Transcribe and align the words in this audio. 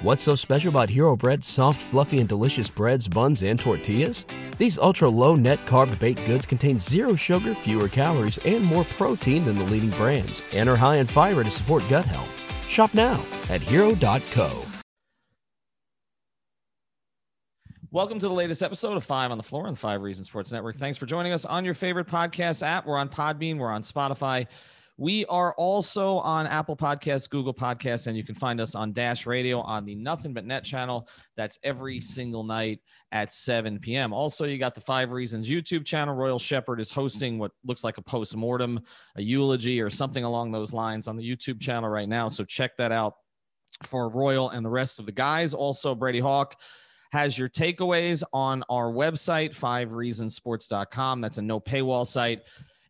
What's 0.00 0.22
so 0.22 0.36
special 0.36 0.68
about 0.68 0.88
Hero 0.88 1.16
Bread's 1.16 1.48
soft, 1.48 1.80
fluffy, 1.80 2.20
and 2.20 2.28
delicious 2.28 2.70
breads, 2.70 3.08
buns, 3.08 3.42
and 3.42 3.58
tortillas? 3.58 4.26
These 4.56 4.78
ultra 4.78 5.08
low 5.08 5.34
net 5.34 5.58
carb 5.66 5.98
baked 5.98 6.24
goods 6.24 6.46
contain 6.46 6.78
zero 6.78 7.16
sugar, 7.16 7.52
fewer 7.52 7.88
calories, 7.88 8.38
and 8.44 8.62
more 8.62 8.84
protein 8.84 9.44
than 9.44 9.58
the 9.58 9.64
leading 9.64 9.90
brands, 9.90 10.40
and 10.52 10.68
are 10.68 10.76
high 10.76 10.98
in 10.98 11.06
fiber 11.08 11.42
to 11.42 11.50
support 11.50 11.82
gut 11.90 12.04
health. 12.04 12.30
Shop 12.68 12.94
now 12.94 13.20
at 13.50 13.60
hero.co. 13.60 14.62
Welcome 17.90 18.20
to 18.20 18.28
the 18.28 18.34
latest 18.34 18.62
episode 18.62 18.96
of 18.96 19.02
Five 19.02 19.32
on 19.32 19.36
the 19.36 19.42
Floor 19.42 19.66
on 19.66 19.72
the 19.72 19.80
Five 19.80 20.02
Reasons 20.02 20.28
Sports 20.28 20.52
Network. 20.52 20.76
Thanks 20.76 20.96
for 20.96 21.06
joining 21.06 21.32
us 21.32 21.44
on 21.44 21.64
your 21.64 21.74
favorite 21.74 22.06
podcast 22.06 22.64
app. 22.64 22.86
We're 22.86 22.98
on 22.98 23.08
Podbean, 23.08 23.58
we're 23.58 23.72
on 23.72 23.82
Spotify. 23.82 24.46
We 25.00 25.24
are 25.26 25.54
also 25.54 26.18
on 26.18 26.48
Apple 26.48 26.76
Podcasts, 26.76 27.30
Google 27.30 27.54
Podcasts, 27.54 28.08
and 28.08 28.16
you 28.16 28.24
can 28.24 28.34
find 28.34 28.60
us 28.60 28.74
on 28.74 28.92
Dash 28.92 29.26
Radio 29.26 29.60
on 29.60 29.84
the 29.84 29.94
Nothing 29.94 30.34
But 30.34 30.44
Net 30.44 30.64
channel. 30.64 31.08
That's 31.36 31.56
every 31.62 32.00
single 32.00 32.42
night 32.42 32.80
at 33.12 33.32
7 33.32 33.78
p.m. 33.78 34.12
Also, 34.12 34.44
you 34.44 34.58
got 34.58 34.74
the 34.74 34.80
Five 34.80 35.12
Reasons 35.12 35.48
YouTube 35.48 35.84
channel. 35.84 36.16
Royal 36.16 36.40
Shepherd 36.40 36.80
is 36.80 36.90
hosting 36.90 37.38
what 37.38 37.52
looks 37.64 37.84
like 37.84 37.98
a 37.98 38.02
post 38.02 38.36
mortem, 38.36 38.80
a 39.14 39.22
eulogy, 39.22 39.80
or 39.80 39.88
something 39.88 40.24
along 40.24 40.50
those 40.50 40.72
lines 40.72 41.06
on 41.06 41.16
the 41.16 41.22
YouTube 41.22 41.60
channel 41.60 41.88
right 41.88 42.08
now. 42.08 42.26
So 42.26 42.42
check 42.42 42.76
that 42.78 42.90
out 42.90 43.14
for 43.84 44.08
Royal 44.08 44.50
and 44.50 44.66
the 44.66 44.70
rest 44.70 44.98
of 44.98 45.06
the 45.06 45.12
guys. 45.12 45.54
Also, 45.54 45.94
Brady 45.94 46.20
Hawk 46.20 46.56
has 47.12 47.38
your 47.38 47.48
takeaways 47.48 48.22
on 48.32 48.64
our 48.68 48.90
website, 48.92 49.56
fivereasonsports.com. 49.56 51.20
That's 51.20 51.38
a 51.38 51.42
no 51.42 51.60
paywall 51.60 52.06
site. 52.06 52.40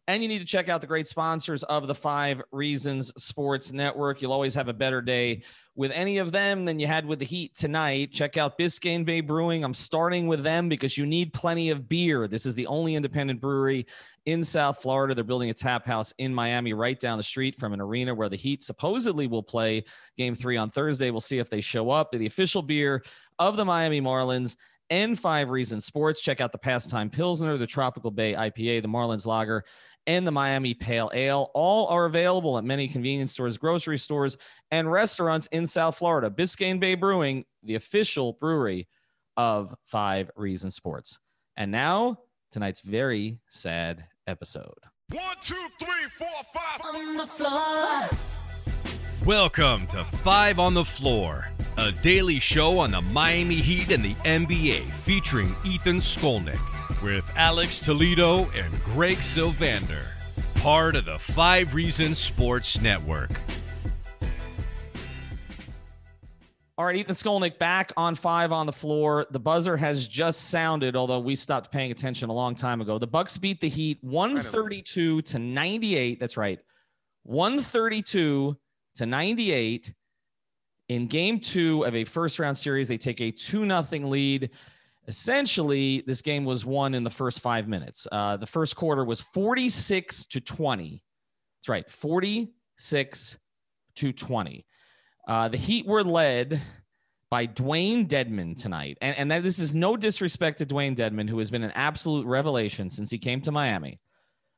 And 0.08 0.22
you 0.22 0.28
need 0.28 0.38
to 0.38 0.46
check 0.46 0.70
out 0.70 0.80
the 0.80 0.86
great 0.86 1.06
sponsors 1.06 1.62
of 1.64 1.86
the 1.86 1.94
Five 1.94 2.40
Reasons 2.50 3.12
Sports 3.22 3.74
Network. 3.74 4.22
You'll 4.22 4.32
always 4.32 4.54
have 4.54 4.68
a 4.68 4.72
better 4.72 5.02
day 5.02 5.42
with 5.76 5.92
any 5.92 6.16
of 6.16 6.32
them 6.32 6.64
than 6.64 6.80
you 6.80 6.86
had 6.86 7.04
with 7.04 7.18
the 7.18 7.26
Heat 7.26 7.54
tonight. 7.54 8.10
Check 8.10 8.38
out 8.38 8.58
Biscayne 8.58 9.04
Bay 9.04 9.20
Brewing. 9.20 9.62
I'm 9.62 9.74
starting 9.74 10.26
with 10.26 10.42
them 10.42 10.70
because 10.70 10.96
you 10.96 11.04
need 11.04 11.34
plenty 11.34 11.68
of 11.68 11.90
beer. 11.90 12.26
This 12.26 12.46
is 12.46 12.54
the 12.54 12.66
only 12.68 12.94
independent 12.94 13.38
brewery 13.38 13.86
in 14.24 14.42
South 14.42 14.80
Florida. 14.80 15.14
They're 15.14 15.24
building 15.24 15.50
a 15.50 15.54
tap 15.54 15.84
house 15.84 16.14
in 16.16 16.34
Miami 16.34 16.72
right 16.72 16.98
down 16.98 17.18
the 17.18 17.22
street 17.22 17.58
from 17.58 17.74
an 17.74 17.80
arena 17.80 18.14
where 18.14 18.30
the 18.30 18.36
Heat 18.36 18.64
supposedly 18.64 19.26
will 19.26 19.42
play 19.42 19.84
game 20.16 20.34
three 20.34 20.56
on 20.56 20.70
Thursday. 20.70 21.10
We'll 21.10 21.20
see 21.20 21.38
if 21.38 21.50
they 21.50 21.60
show 21.60 21.90
up. 21.90 22.12
The 22.12 22.24
official 22.24 22.62
beer 22.62 23.04
of 23.38 23.58
the 23.58 23.64
Miami 23.66 24.00
Marlins 24.00 24.56
and 24.88 25.18
Five 25.18 25.50
Reasons 25.50 25.84
Sports. 25.84 26.22
Check 26.22 26.40
out 26.40 26.50
the 26.50 26.56
Pastime 26.56 27.10
Pilsner, 27.10 27.58
the 27.58 27.66
Tropical 27.66 28.10
Bay 28.10 28.32
IPA, 28.32 28.80
the 28.80 28.88
Marlins 28.88 29.26
Lager 29.26 29.64
and 30.06 30.26
the 30.26 30.32
Miami 30.32 30.74
Pale 30.74 31.10
Ale. 31.14 31.50
All 31.54 31.86
are 31.88 32.06
available 32.06 32.58
at 32.58 32.64
many 32.64 32.88
convenience 32.88 33.32
stores, 33.32 33.58
grocery 33.58 33.98
stores, 33.98 34.36
and 34.70 34.90
restaurants 34.90 35.46
in 35.48 35.66
South 35.66 35.96
Florida. 35.96 36.30
Biscayne 36.30 36.80
Bay 36.80 36.94
Brewing, 36.94 37.44
the 37.62 37.74
official 37.74 38.34
brewery 38.34 38.88
of 39.36 39.74
Five 39.84 40.30
Reasons 40.36 40.74
Sports. 40.74 41.18
And 41.56 41.70
now, 41.70 42.18
tonight's 42.50 42.80
very 42.80 43.38
sad 43.48 44.04
episode. 44.26 44.78
One, 45.10 45.22
two, 45.40 45.54
three, 45.78 46.08
four, 46.10 46.28
five. 46.52 46.94
On 46.94 47.16
the 47.16 47.26
floor. 47.26 48.08
Welcome 49.24 49.86
to 49.88 50.04
Five 50.04 50.58
on 50.58 50.74
the 50.74 50.84
Floor, 50.84 51.50
a 51.76 51.92
daily 51.92 52.38
show 52.38 52.78
on 52.78 52.92
the 52.92 53.00
Miami 53.00 53.56
Heat 53.56 53.90
and 53.90 54.04
the 54.04 54.14
NBA 54.14 54.90
featuring 54.92 55.54
Ethan 55.64 55.98
Skolnick 55.98 56.60
with 57.02 57.30
Alex 57.36 57.80
Toledo 57.80 58.50
and 58.50 58.82
Greg 58.84 59.18
Sylvander, 59.18 60.06
part 60.56 60.96
of 60.96 61.04
the 61.04 61.18
Five 61.18 61.74
Reasons 61.74 62.18
Sports 62.18 62.80
Network. 62.80 63.30
All 66.78 66.84
right, 66.84 66.94
Ethan 66.94 67.16
Skolnick 67.16 67.58
back 67.58 67.92
on 67.96 68.14
five 68.14 68.52
on 68.52 68.66
the 68.66 68.72
floor. 68.72 69.26
The 69.32 69.40
buzzer 69.40 69.76
has 69.76 70.06
just 70.06 70.42
sounded, 70.50 70.94
although 70.94 71.18
we 71.18 71.34
stopped 71.34 71.72
paying 71.72 71.90
attention 71.90 72.30
a 72.30 72.32
long 72.32 72.54
time 72.54 72.80
ago. 72.80 72.98
The 72.98 73.06
Bucks 73.06 73.36
beat 73.36 73.60
the 73.60 73.68
Heat 73.68 73.98
132 74.02 75.22
to 75.22 75.38
98. 75.40 76.20
That's 76.20 76.36
right. 76.36 76.60
132 77.24 78.56
to 78.94 79.06
98 79.06 79.92
in 80.88 81.06
game 81.08 81.40
two 81.40 81.84
of 81.84 81.96
a 81.96 82.04
first 82.04 82.38
round 82.38 82.56
series. 82.56 82.86
They 82.86 82.96
take 82.96 83.20
a 83.20 83.32
2 83.32 83.66
nothing 83.66 84.08
lead. 84.08 84.50
Essentially, 85.08 86.02
this 86.06 86.20
game 86.20 86.44
was 86.44 86.66
won 86.66 86.94
in 86.94 87.02
the 87.02 87.10
first 87.10 87.40
five 87.40 87.66
minutes. 87.66 88.06
Uh, 88.12 88.36
the 88.36 88.46
first 88.46 88.76
quarter 88.76 89.04
was 89.04 89.22
46 89.22 90.26
to 90.26 90.40
20. 90.40 91.02
That's 91.58 91.68
right, 91.68 91.90
46 91.90 93.38
to 93.96 94.12
20. 94.12 94.66
Uh, 95.26 95.48
the 95.48 95.56
Heat 95.56 95.86
were 95.86 96.04
led 96.04 96.60
by 97.30 97.46
Dewayne 97.46 98.06
Dedmon 98.06 98.54
tonight. 98.54 98.98
And, 99.00 99.16
and 99.16 99.30
that, 99.30 99.42
this 99.42 99.58
is 99.58 99.74
no 99.74 99.96
disrespect 99.96 100.58
to 100.58 100.66
Dewayne 100.66 100.94
Dedmon, 100.94 101.28
who 101.28 101.38
has 101.38 101.50
been 101.50 101.62
an 101.62 101.72
absolute 101.74 102.26
revelation 102.26 102.90
since 102.90 103.10
he 103.10 103.18
came 103.18 103.40
to 103.42 103.52
Miami. 103.52 104.00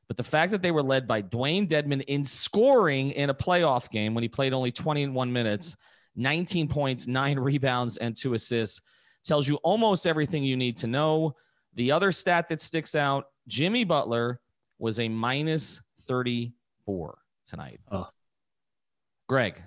But 0.09 0.17
the 0.17 0.23
fact 0.23 0.51
that 0.51 0.61
they 0.61 0.71
were 0.71 0.83
led 0.83 1.07
by 1.07 1.21
Dewayne 1.21 1.69
Dedmon 1.69 2.01
in 2.07 2.25
scoring 2.25 3.11
in 3.11 3.29
a 3.29 3.33
playoff 3.33 3.89
game 3.89 4.13
when 4.13 4.21
he 4.21 4.27
played 4.27 4.51
only 4.51 4.73
21 4.73 5.31
minutes, 5.31 5.77
19 6.17 6.67
points, 6.67 7.07
nine 7.07 7.39
rebounds, 7.39 7.95
and 7.95 8.17
two 8.17 8.33
assists 8.33 8.81
tells 9.23 9.47
you 9.47 9.55
almost 9.57 10.07
everything 10.07 10.43
you 10.43 10.57
need 10.57 10.77
to 10.77 10.87
know. 10.87 11.35
The 11.75 11.91
other 11.91 12.11
stat 12.11 12.49
that 12.49 12.61
sticks 12.61 12.95
out 12.95 13.25
Jimmy 13.47 13.83
Butler 13.83 14.39
was 14.79 14.99
a 14.99 15.07
minus 15.07 15.81
34 16.01 17.17
tonight. 17.45 17.79
Oh. 17.91 18.07
Greg. 19.27 19.61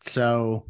So 0.00 0.66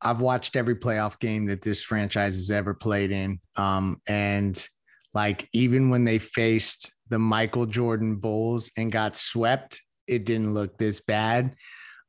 I've 0.00 0.20
watched 0.20 0.56
every 0.56 0.76
playoff 0.76 1.18
game 1.18 1.46
that 1.46 1.62
this 1.62 1.82
franchise 1.82 2.36
has 2.36 2.50
ever 2.50 2.74
played 2.74 3.10
in. 3.10 3.40
Um, 3.56 4.00
and 4.06 4.66
like 5.14 5.48
even 5.52 5.90
when 5.90 6.04
they 6.04 6.18
faced 6.18 6.92
the 7.08 7.18
Michael 7.18 7.66
Jordan 7.66 8.16
Bulls 8.16 8.70
and 8.76 8.92
got 8.92 9.16
swept, 9.16 9.82
it 10.06 10.24
didn't 10.24 10.54
look 10.54 10.78
this 10.78 11.00
bad. 11.00 11.54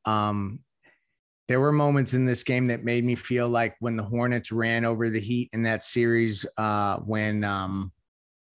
Um, 0.05 0.59
there 1.47 1.59
were 1.59 1.71
moments 1.71 2.13
in 2.13 2.25
this 2.25 2.43
game 2.43 2.67
that 2.67 2.83
made 2.83 3.05
me 3.05 3.15
feel 3.15 3.47
like 3.47 3.75
when 3.79 3.95
the 3.95 4.03
Hornets 4.03 4.51
ran 4.51 4.83
over 4.85 5.09
the 5.09 5.19
Heat 5.19 5.49
in 5.53 5.63
that 5.63 5.83
series, 5.83 6.45
uh, 6.57 6.97
when 6.97 7.43
um, 7.43 7.91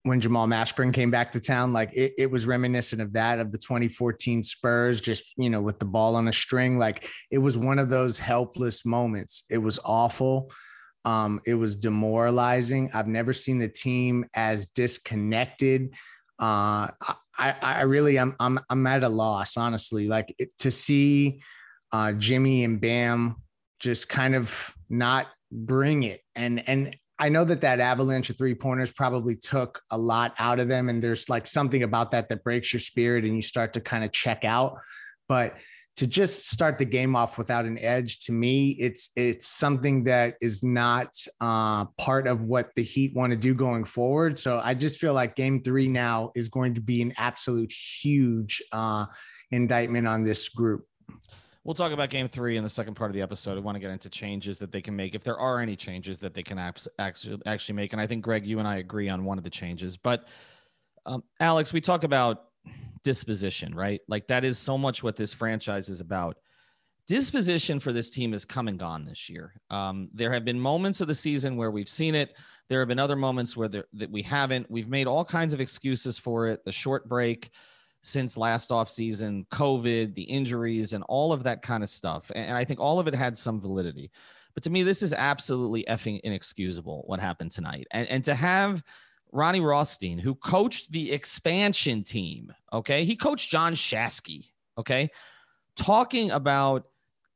when 0.03 0.19
Jamal 0.19 0.47
Mashburn 0.47 0.93
came 0.93 1.09
back 1.09 1.31
to 1.31 1.39
town, 1.39 1.73
like 1.73 1.91
it, 1.93 2.13
it 2.17 2.29
was 2.29 2.45
reminiscent 2.45 3.01
of 3.01 3.13
that 3.13 3.39
of 3.39 3.51
the 3.51 3.57
2014 3.57 4.43
Spurs, 4.43 5.01
just 5.01 5.33
you 5.37 5.49
know, 5.49 5.61
with 5.61 5.79
the 5.79 5.85
ball 5.85 6.15
on 6.15 6.27
a 6.27 6.33
string. 6.33 6.77
Like 6.77 7.09
it 7.31 7.39
was 7.39 7.57
one 7.57 7.79
of 7.79 7.89
those 7.89 8.19
helpless 8.19 8.85
moments. 8.85 9.43
It 9.49 9.57
was 9.57 9.79
awful. 9.83 10.51
Um, 11.05 11.41
it 11.45 11.55
was 11.55 11.75
demoralizing. 11.75 12.91
I've 12.93 13.07
never 13.07 13.33
seen 13.33 13.59
the 13.59 13.69
team 13.69 14.25
as 14.35 14.67
disconnected. 14.67 15.93
Uh, 16.39 16.89
I, 17.37 17.55
I 17.61 17.81
really, 17.81 18.19
I'm, 18.19 18.35
I'm, 18.39 18.59
I'm 18.69 18.87
at 18.87 19.03
a 19.03 19.09
loss, 19.09 19.57
honestly. 19.57 20.07
Like 20.07 20.33
it, 20.37 20.57
to 20.59 20.71
see 20.71 21.41
uh, 21.93 22.11
Jimmy 22.13 22.63
and 22.63 22.81
Bam 22.81 23.35
just 23.79 24.09
kind 24.09 24.35
of 24.35 24.73
not 24.89 25.27
bring 25.51 26.03
it. 26.03 26.21
And 26.35 26.67
and 26.67 26.95
I 27.19 27.29
know 27.29 27.45
that 27.45 27.61
that 27.61 27.79
avalanche 27.79 28.29
of 28.31 28.37
three 28.37 28.55
pointers 28.55 28.91
probably 28.91 29.35
took 29.35 29.81
a 29.91 29.97
lot 29.97 30.33
out 30.39 30.59
of 30.59 30.67
them, 30.67 30.89
and 30.89 31.01
there's 31.01 31.29
like 31.29 31.45
something 31.47 31.83
about 31.83 32.11
that 32.11 32.27
that 32.29 32.43
breaks 32.43 32.73
your 32.73 32.79
spirit, 32.79 33.23
and 33.23 33.35
you 33.35 33.41
start 33.41 33.73
to 33.73 33.79
kind 33.79 34.03
of 34.03 34.11
check 34.11 34.43
out. 34.43 34.79
But 35.29 35.55
to 35.97 36.07
just 36.07 36.49
start 36.49 36.79
the 36.79 36.85
game 36.85 37.15
off 37.15 37.37
without 37.37 37.65
an 37.65 37.77
edge, 37.77 38.19
to 38.21 38.31
me, 38.31 38.71
it's 38.71 39.11
it's 39.15 39.47
something 39.47 40.05
that 40.05 40.35
is 40.41 40.63
not 40.63 41.15
uh, 41.39 41.85
part 41.99 42.25
of 42.25 42.45
what 42.45 42.73
the 42.75 42.83
Heat 42.83 43.13
want 43.13 43.29
to 43.29 43.37
do 43.37 43.53
going 43.53 43.83
forward. 43.83 44.39
So 44.39 44.59
I 44.63 44.73
just 44.73 44.99
feel 44.99 45.13
like 45.13 45.35
Game 45.35 45.61
Three 45.61 45.87
now 45.87 46.31
is 46.35 46.49
going 46.49 46.73
to 46.73 46.81
be 46.81 47.03
an 47.03 47.13
absolute 47.17 47.71
huge 47.71 48.63
uh, 48.71 49.05
indictment 49.51 50.07
on 50.07 50.23
this 50.23 50.49
group. 50.49 50.87
We'll 51.63 51.73
talk 51.73 51.93
about 51.93 52.09
game 52.09 52.27
three 52.27 52.57
in 52.57 52.63
the 52.63 52.69
second 52.69 52.95
part 52.95 53.09
of 53.09 53.15
the 53.15 53.21
episode. 53.21 53.57
I 53.57 53.61
want 53.61 53.75
to 53.75 53.79
get 53.79 53.89
into 53.89 54.09
changes 54.09 54.59
that 54.59 54.73
they 54.73 54.81
can 54.81 54.95
make, 54.97 55.15
if 55.15 55.23
there 55.23 55.37
are 55.37 55.61
any 55.61 55.77
changes 55.77 56.19
that 56.19 56.33
they 56.33 56.43
can 56.43 56.59
actually 56.59 57.39
actually 57.45 57.75
make. 57.75 57.93
And 57.93 58.01
I 58.01 58.05
think 58.05 58.21
Greg, 58.21 58.45
you 58.45 58.59
and 58.59 58.67
I 58.67 58.77
agree 58.77 59.07
on 59.07 59.23
one 59.23 59.37
of 59.37 59.45
the 59.45 59.49
changes. 59.49 59.95
But 59.95 60.27
um, 61.05 61.23
Alex, 61.39 61.71
we 61.71 61.79
talk 61.79 62.03
about 62.03 62.49
disposition, 63.03 63.73
right? 63.73 64.01
Like 64.09 64.27
that 64.27 64.43
is 64.43 64.57
so 64.57 64.77
much 64.77 65.03
what 65.03 65.15
this 65.15 65.33
franchise 65.33 65.87
is 65.87 66.01
about. 66.01 66.35
disposition 67.07 67.79
for 67.79 67.91
this 67.91 68.09
team 68.09 68.31
has 68.31 68.45
come 68.45 68.67
and 68.67 68.79
gone 68.79 69.05
this 69.05 69.29
year. 69.29 69.53
Um, 69.69 70.09
there 70.13 70.31
have 70.31 70.45
been 70.45 70.59
moments 70.59 71.01
of 71.01 71.07
the 71.07 71.15
season 71.15 71.57
where 71.57 71.71
we've 71.71 71.89
seen 71.89 72.15
it. 72.15 72.35
There 72.69 72.79
have 72.79 72.87
been 72.87 72.99
other 72.99 73.15
moments 73.15 73.57
where 73.57 73.67
there, 73.67 73.85
that 73.93 74.09
we 74.09 74.21
haven't. 74.21 74.69
We've 74.71 74.87
made 74.87 75.07
all 75.07 75.25
kinds 75.25 75.53
of 75.53 75.59
excuses 75.59 76.17
for 76.17 76.47
it. 76.47 76.63
The 76.65 76.71
short 76.71 77.09
break 77.09 77.49
since 78.03 78.37
last 78.37 78.71
off 78.71 78.89
season, 78.89 79.47
COVID, 79.49 80.13
the 80.13 80.23
injuries, 80.23 80.93
and 80.93 81.03
all 81.07 81.31
of 81.31 81.43
that 81.43 81.61
kind 81.61 81.81
of 81.81 81.89
stuff. 81.89 82.31
And 82.35 82.55
I 82.55 82.65
think 82.65 82.79
all 82.79 82.99
of 82.99 83.07
it 83.07 83.15
had 83.15 83.37
some 83.37 83.59
validity. 83.59 84.11
But 84.53 84.61
to 84.63 84.69
me, 84.69 84.83
this 84.83 85.01
is 85.01 85.13
absolutely 85.13 85.85
effing 85.85 86.19
inexcusable 86.21 87.03
what 87.07 87.19
happened 87.19 87.51
tonight. 87.51 87.87
And, 87.91 88.07
and 88.09 88.23
to 88.25 88.35
have 88.35 88.83
Ronnie 89.31 89.61
Rothstein, 89.61 90.19
who 90.19 90.35
coached 90.35 90.91
the 90.91 91.11
expansion 91.11 92.03
team, 92.03 92.53
okay, 92.71 93.05
he 93.05 93.15
coached 93.15 93.49
John 93.49 93.73
Shasky, 93.73 94.49
okay, 94.77 95.09
talking 95.75 96.29
about 96.31 96.85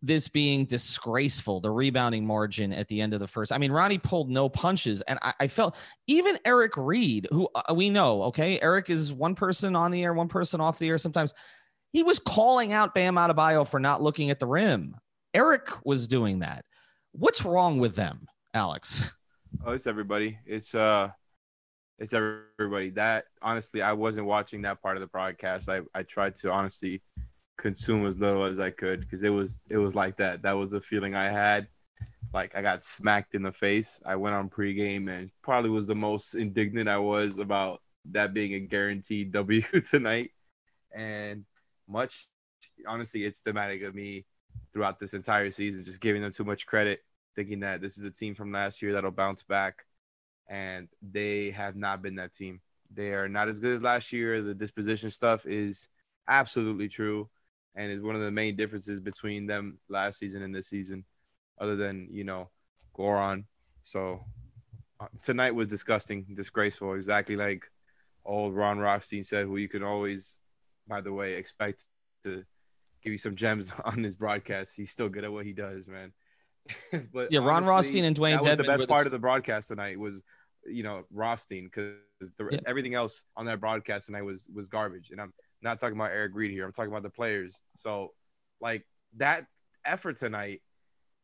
this 0.01 0.27
being 0.27 0.65
disgraceful, 0.65 1.59
the 1.59 1.71
rebounding 1.71 2.25
margin 2.25 2.71
at 2.71 2.87
the 2.87 3.01
end 3.01 3.13
of 3.13 3.19
the 3.19 3.27
first. 3.27 3.51
I 3.51 3.57
mean, 3.57 3.71
Ronnie 3.71 3.97
pulled 3.97 4.29
no 4.29 4.47
punches. 4.47 5.01
And 5.01 5.17
I, 5.21 5.33
I 5.41 5.47
felt 5.47 5.75
even 6.05 6.37
Eric 6.45 6.77
Reid, 6.77 7.27
who 7.31 7.49
uh, 7.55 7.73
we 7.73 7.89
know, 7.89 8.23
okay, 8.23 8.59
Eric 8.61 8.89
is 8.89 9.11
one 9.11 9.35
person 9.35 9.75
on 9.75 9.91
the 9.91 10.03
air, 10.03 10.13
one 10.13 10.27
person 10.27 10.61
off 10.61 10.77
the 10.77 10.87
air 10.87 10.97
sometimes. 10.97 11.33
He 11.93 12.03
was 12.03 12.19
calling 12.19 12.73
out 12.73 12.93
Bam 12.93 13.15
Adebayo 13.15 13.67
for 13.67 13.79
not 13.79 14.01
looking 14.03 14.29
at 14.29 14.39
the 14.39 14.45
rim. 14.45 14.95
Eric 15.33 15.67
was 15.85 16.07
doing 16.07 16.39
that. 16.39 16.63
What's 17.13 17.43
wrong 17.43 17.79
with 17.79 17.95
them, 17.95 18.27
Alex? 18.53 19.09
Oh, 19.65 19.71
it's 19.71 19.87
everybody. 19.87 20.37
It's 20.45 20.75
uh 20.75 21.09
it's 21.97 22.13
everybody. 22.13 22.91
That 22.91 23.25
honestly, 23.41 23.81
I 23.81 23.93
wasn't 23.93 24.27
watching 24.27 24.61
that 24.63 24.81
part 24.81 24.97
of 24.97 25.01
the 25.01 25.07
broadcast. 25.07 25.69
I, 25.69 25.81
I 25.95 26.03
tried 26.03 26.35
to 26.35 26.51
honestly 26.51 27.01
consume 27.57 28.05
as 28.05 28.19
little 28.19 28.45
as 28.45 28.59
I 28.59 28.69
could 28.69 29.01
because 29.01 29.23
it 29.23 29.29
was 29.29 29.59
it 29.69 29.77
was 29.77 29.95
like 29.95 30.17
that. 30.17 30.43
That 30.43 30.53
was 30.53 30.71
the 30.71 30.81
feeling 30.81 31.15
I 31.15 31.29
had. 31.29 31.67
Like 32.33 32.55
I 32.55 32.61
got 32.61 32.83
smacked 32.83 33.35
in 33.35 33.43
the 33.43 33.51
face. 33.51 34.01
I 34.05 34.15
went 34.15 34.35
on 34.35 34.49
pregame 34.49 35.09
and 35.09 35.31
probably 35.41 35.69
was 35.69 35.87
the 35.87 35.95
most 35.95 36.35
indignant 36.35 36.89
I 36.89 36.99
was 36.99 37.39
about 37.39 37.81
that 38.11 38.33
being 38.33 38.53
a 38.53 38.59
guaranteed 38.59 39.31
W 39.33 39.61
tonight. 39.61 40.31
And 40.95 41.45
much 41.87 42.27
honestly, 42.87 43.25
it's 43.25 43.39
thematic 43.39 43.81
of 43.83 43.95
me 43.95 44.25
throughout 44.71 44.99
this 44.99 45.13
entire 45.13 45.49
season, 45.49 45.83
just 45.83 46.01
giving 46.01 46.21
them 46.21 46.31
too 46.31 46.43
much 46.43 46.65
credit, 46.65 47.03
thinking 47.35 47.61
that 47.61 47.81
this 47.81 47.97
is 47.97 48.03
a 48.03 48.11
team 48.11 48.35
from 48.35 48.51
last 48.51 48.81
year 48.81 48.93
that'll 48.93 49.11
bounce 49.11 49.43
back. 49.43 49.85
And 50.49 50.87
they 51.01 51.51
have 51.51 51.75
not 51.75 52.01
been 52.01 52.15
that 52.15 52.33
team. 52.33 52.61
They 52.93 53.13
are 53.13 53.27
not 53.27 53.49
as 53.49 53.59
good 53.59 53.75
as 53.75 53.81
last 53.81 54.13
year. 54.13 54.41
The 54.41 54.53
disposition 54.53 55.09
stuff 55.09 55.45
is 55.45 55.89
absolutely 56.27 56.87
true 56.87 57.29
and 57.77 57.91
is 57.91 58.01
one 58.01 58.15
of 58.15 58.21
the 58.21 58.31
main 58.31 58.55
differences 58.55 58.99
between 58.99 59.45
them 59.45 59.77
last 59.87 60.19
season 60.19 60.41
and 60.41 60.53
this 60.53 60.67
season, 60.67 61.05
other 61.61 61.75
than 61.75 62.09
you 62.11 62.23
know 62.23 62.49
Goran. 62.97 63.45
So 63.83 64.25
uh, 64.99 65.07
tonight 65.21 65.55
was 65.55 65.67
disgusting, 65.67 66.25
disgraceful, 66.33 66.95
exactly 66.95 67.37
like 67.37 67.65
old 68.25 68.55
Ron 68.55 68.79
Rothstein 68.79 69.23
said, 69.23 69.45
who 69.45 69.57
you 69.57 69.69
can 69.69 69.83
always, 69.83 70.39
by 70.87 71.01
the 71.01 71.13
way, 71.13 71.35
expect 71.35 71.85
to 72.23 72.43
give 73.03 73.11
you 73.11 73.17
some 73.17 73.35
gems 73.35 73.71
on 73.85 74.03
his 74.03 74.15
broadcast. 74.15 74.75
He's 74.75 74.91
still 74.91 75.07
good 75.07 75.23
at 75.23 75.31
what 75.31 75.45
he 75.45 75.53
does, 75.53 75.87
man. 75.87 76.11
but 77.13 77.31
yeah, 77.31 77.39
Ron 77.39 77.49
honestly, 77.49 77.69
Rothstein 77.69 78.03
and 78.05 78.17
Dwayne 78.17 78.43
That 78.43 78.43
was 78.43 78.57
the 78.57 78.63
best 78.63 78.87
part 78.87 79.03
the... 79.03 79.07
of 79.07 79.11
the 79.13 79.19
broadcast 79.19 79.69
tonight 79.69 79.97
was, 79.97 80.21
you 80.65 80.83
know, 80.83 81.03
Rothstein 81.11 81.65
because 81.65 81.93
yeah. 82.51 82.59
everything 82.65 82.95
else 82.95 83.23
on 83.37 83.45
that 83.45 83.61
broadcast 83.61 84.07
tonight 84.07 84.23
was 84.23 84.47
was 84.53 84.67
garbage, 84.67 85.11
and 85.11 85.21
I'm 85.21 85.31
not 85.61 85.79
talking 85.79 85.97
about 85.97 86.11
Eric 86.11 86.31
Reid 86.35 86.51
here. 86.51 86.65
I'm 86.65 86.71
talking 86.71 86.91
about 86.91 87.03
the 87.03 87.09
players. 87.09 87.59
So, 87.75 88.13
like 88.61 88.85
that 89.17 89.45
effort 89.85 90.17
tonight, 90.17 90.61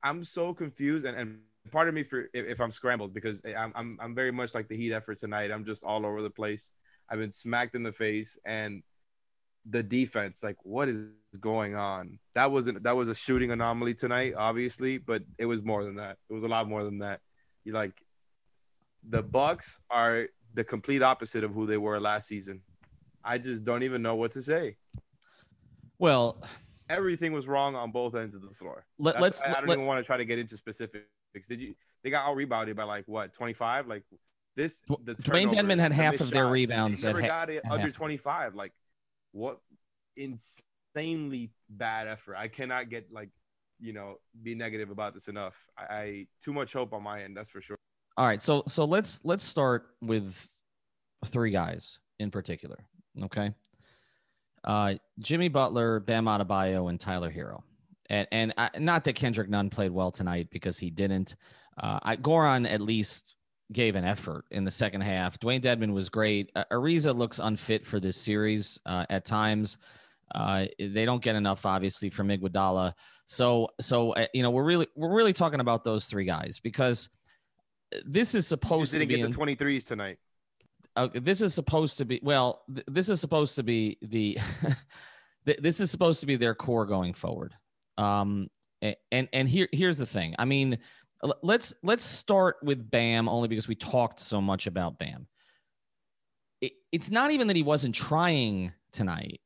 I'm 0.04 0.24
so 0.24 0.54
confused, 0.54 1.06
and, 1.06 1.18
and 1.18 1.40
part 1.72 1.88
of 1.88 1.94
me 1.94 2.04
for 2.04 2.30
if, 2.34 2.46
if 2.46 2.62
I'm 2.62 2.72
scrambled 2.72 3.14
because 3.14 3.42
I'm, 3.46 3.72
I'm 3.76 3.98
I'm 4.02 4.16
very 4.16 4.32
much 4.32 4.54
like 4.54 4.68
the 4.68 4.78
Heat 4.78 4.94
effort 4.94 5.18
tonight. 5.18 5.52
I'm 5.52 5.66
just 5.66 5.84
all 5.84 6.06
over 6.06 6.22
the 6.22 6.30
place. 6.30 6.72
I've 7.10 7.20
been 7.20 7.32
smacked 7.32 7.76
in 7.76 7.84
the 7.84 7.92
face, 7.92 8.38
and 8.46 8.84
the 9.70 9.84
defense, 9.84 10.44
like, 10.44 10.58
what 10.64 10.90
is 10.90 11.08
going 11.40 11.76
on? 11.76 12.20
That 12.36 12.52
wasn't 12.52 12.84
that 12.84 12.96
was 12.96 13.08
a 13.08 13.16
shooting 13.16 13.52
anomaly 13.52 13.94
tonight, 13.94 14.34
obviously, 14.38 14.98
but 14.98 15.24
it 15.38 15.46
was 15.46 15.64
more 15.64 15.84
than 15.84 15.96
that. 15.96 16.18
It 16.30 16.34
was 16.34 16.44
a 16.44 16.48
lot 16.48 16.68
more 16.68 16.84
than 16.84 17.00
that. 17.00 17.22
You 17.64 17.74
like 17.74 18.02
the 19.08 19.24
Bucks 19.24 19.82
are 19.90 20.28
the 20.54 20.64
complete 20.64 21.02
opposite 21.02 21.44
of 21.44 21.52
who 21.54 21.66
they 21.66 21.78
were 21.78 22.00
last 22.00 22.28
season. 22.28 22.62
I 23.24 23.38
just 23.38 23.64
don't 23.64 23.84
even 23.84 24.02
know 24.02 24.16
what 24.16 24.32
to 24.32 24.42
say. 24.42 24.76
Well, 26.00 26.44
everything 26.90 27.34
was 27.34 27.48
wrong 27.48 27.76
on 27.76 27.92
both 27.92 28.16
ends 28.16 28.36
of 28.36 28.42
the 28.42 28.54
floor. 28.54 28.86
Let, 28.98 29.16
us 29.16 29.42
I, 29.42 29.50
I 29.50 29.54
don't 29.54 29.68
let, 29.68 29.76
even 29.76 29.86
want 29.86 30.00
to 30.00 30.04
try 30.04 30.18
to 30.18 30.26
get 30.26 30.40
into 30.40 30.58
specifics. 30.58 31.08
Did 31.48 31.62
you? 31.62 31.76
They 32.04 32.10
got 32.10 32.28
out 32.28 32.36
rebounded 32.36 32.76
by 32.76 32.84
like 32.84 33.06
what? 33.08 33.34
Twenty 33.34 33.54
five? 33.54 33.88
Like 33.88 34.04
this? 34.56 34.82
The 35.04 35.16
Dewayne 35.16 35.50
Dedmon 35.50 35.80
had 35.80 35.92
half 35.92 36.20
of 36.20 36.30
their 36.30 36.48
rebounds. 36.48 37.02
They 37.02 37.08
never 37.08 37.22
got 37.22 37.50
it 37.50 37.64
under 37.70 37.90
twenty 37.90 38.18
five. 38.18 38.56
Like 38.56 38.74
what? 39.32 39.60
Insanely 40.16 41.52
bad 41.70 42.08
effort. 42.08 42.36
I 42.36 42.48
cannot 42.48 42.90
get 42.90 43.12
like 43.12 43.30
you 43.80 43.94
know 43.94 44.18
be 44.44 44.54
negative 44.56 44.90
about 44.92 45.14
this 45.14 45.28
enough. 45.28 45.56
I, 45.78 45.96
I 45.96 46.28
too 46.44 46.54
much 46.54 46.74
hope 46.74 46.94
on 46.94 47.04
my 47.04 47.24
end. 47.24 47.36
That's 47.36 47.50
for 47.50 47.62
sure. 47.62 47.78
All 48.16 48.28
right, 48.28 48.42
so 48.42 48.64
so 48.68 48.86
let's 48.86 49.22
let's 49.24 49.44
start 49.44 49.88
with 50.02 50.36
three 51.26 51.52
guys 51.52 52.00
in 52.20 52.30
particular. 52.30 52.78
Okay. 53.22 53.54
Uh, 54.64 54.96
Jimmy 55.20 55.50
Butler, 55.50 56.00
Bam 56.00 56.26
Adebayo, 56.26 56.90
and 56.90 57.00
Tyler 57.00 57.32
Herro. 57.32 57.64
And, 58.10 58.28
and 58.32 58.54
I, 58.58 58.70
not 58.80 59.04
that 59.04 59.14
Kendrick 59.14 59.50
Nunn 59.50 59.70
played 59.70 59.92
well 59.92 60.12
tonight 60.12 60.48
because 60.52 60.78
he 60.78 60.90
didn't. 60.90 61.36
Uh, 61.78 62.00
I, 62.02 62.16
Goran 62.18 62.70
at 62.70 62.82
least 62.82 63.36
gave 63.72 63.96
an 63.96 64.06
effort 64.06 64.46
in 64.52 64.64
the 64.64 64.72
second 64.72 65.02
half. 65.02 65.40
Dewayne 65.40 65.62
Dedmon 65.62 65.94
was 65.94 66.10
great. 66.10 66.52
Uh, 66.56 66.64
Ariza 66.72 67.16
looks 67.16 67.40
unfit 67.40 67.86
for 67.86 68.00
this 68.00 68.18
series 68.18 68.80
uh, 68.86 69.06
at 69.10 69.26
times. 69.26 69.78
Uh, 70.34 70.66
they 70.80 71.06
don't 71.06 71.22
get 71.22 71.36
enough, 71.36 71.66
obviously, 71.66 72.10
from 72.10 72.30
Iguodala. 72.30 72.94
So, 73.26 73.70
so 73.80 74.14
uh, 74.14 74.28
you 74.34 74.44
know, 74.44 74.52
we're 74.52 74.64
really 74.64 74.88
we're 74.96 75.14
really 75.14 75.34
talking 75.34 75.60
about 75.60 75.84
those 75.84 76.08
three 76.08 76.26
guys 76.26 76.60
because 76.60 77.10
this 78.06 78.34
is 78.34 78.48
supposed 78.48 78.94
to 78.94 79.00
be 79.00 79.18
get 79.18 79.22
the 79.22 79.34
twenty 79.34 79.56
threes 79.56 79.86
tonight 79.86 80.18
okay, 80.98 81.20
this 81.20 81.42
is 81.42 81.54
supposed 81.54 81.98
to 81.98 82.06
be 82.06 82.20
well 82.24 82.64
th- 82.74 82.86
this 82.88 83.10
is 83.10 83.20
supposed 83.20 83.56
to 83.56 83.64
be 83.64 83.98
the 84.02 84.38
this 85.46 85.80
is 85.80 85.92
supposed 85.92 86.22
to 86.22 86.28
be 86.28 86.36
their 86.36 86.56
core 86.56 86.86
going 86.86 87.14
forward. 87.14 87.54
Um 87.98 88.50
and 89.12 89.28
and 89.32 89.48
here 89.48 89.68
here's 89.72 89.98
the 89.98 90.06
thing. 90.06 90.36
I 90.38 90.46
mean 90.46 90.80
let's 91.42 91.74
let's 91.84 92.04
start 92.04 92.58
with 92.64 92.90
bam 92.90 93.30
only 93.30 93.48
because 93.48 93.68
we 93.68 93.76
talked 93.76 94.20
so 94.20 94.42
much 94.42 94.68
about 94.68 95.00
bam. 95.00 95.28
It, 96.62 96.74
it's 96.92 97.10
not 97.10 97.32
even 97.32 97.48
that 97.48 97.56
he 97.56 97.64
wasn't 97.64 97.96
trying 97.96 98.74
tonight 98.92 99.42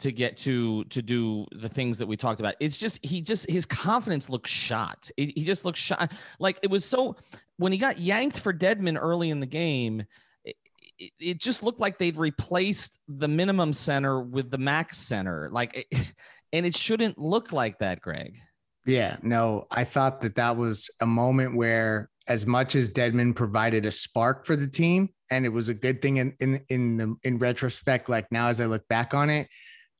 to 0.00 0.10
get 0.10 0.36
to 0.36 0.84
to 0.84 1.02
do 1.02 1.46
the 1.52 1.68
things 1.68 1.98
that 1.98 2.06
we 2.06 2.16
talked 2.16 2.40
about. 2.40 2.54
It's 2.60 2.78
just 2.78 3.04
he 3.04 3.20
just 3.20 3.48
his 3.48 3.64
confidence 3.64 4.28
looked 4.28 4.48
shot. 4.48 5.10
He 5.16 5.44
just 5.44 5.64
looks 5.64 5.78
shot 5.78 6.12
like 6.38 6.58
it 6.62 6.70
was 6.70 6.84
so 6.84 7.16
when 7.58 7.72
he 7.72 7.78
got 7.78 7.98
yanked 7.98 8.40
for 8.40 8.52
Dedmon 8.52 8.98
early 9.00 9.30
in 9.30 9.40
the 9.40 9.46
game 9.46 10.04
it, 10.98 11.12
it 11.18 11.40
just 11.40 11.62
looked 11.62 11.80
like 11.80 11.98
they'd 11.98 12.16
replaced 12.16 12.98
the 13.08 13.28
minimum 13.28 13.72
center 13.72 14.20
with 14.20 14.50
the 14.50 14.58
max 14.58 14.98
center. 14.98 15.48
Like, 15.50 15.86
and 16.52 16.66
it 16.66 16.76
shouldn't 16.76 17.18
look 17.18 17.52
like 17.52 17.78
that, 17.78 18.00
Greg. 18.00 18.36
Yeah, 18.86 19.16
no, 19.22 19.66
I 19.70 19.84
thought 19.84 20.20
that 20.20 20.34
that 20.36 20.56
was 20.56 20.90
a 21.00 21.06
moment 21.06 21.56
where, 21.56 22.10
as 22.28 22.46
much 22.46 22.76
as 22.76 22.90
Dedmon 22.90 23.34
provided 23.34 23.86
a 23.86 23.90
spark 23.90 24.46
for 24.46 24.56
the 24.56 24.68
team, 24.68 25.08
and 25.30 25.46
it 25.46 25.50
was 25.50 25.68
a 25.68 25.74
good 25.74 26.02
thing 26.02 26.18
in 26.18 26.34
in 26.38 26.60
in 26.68 26.96
the, 26.98 27.16
in 27.22 27.38
retrospect. 27.38 28.08
Like 28.08 28.30
now, 28.30 28.48
as 28.48 28.60
I 28.60 28.66
look 28.66 28.86
back 28.88 29.14
on 29.14 29.30
it, 29.30 29.48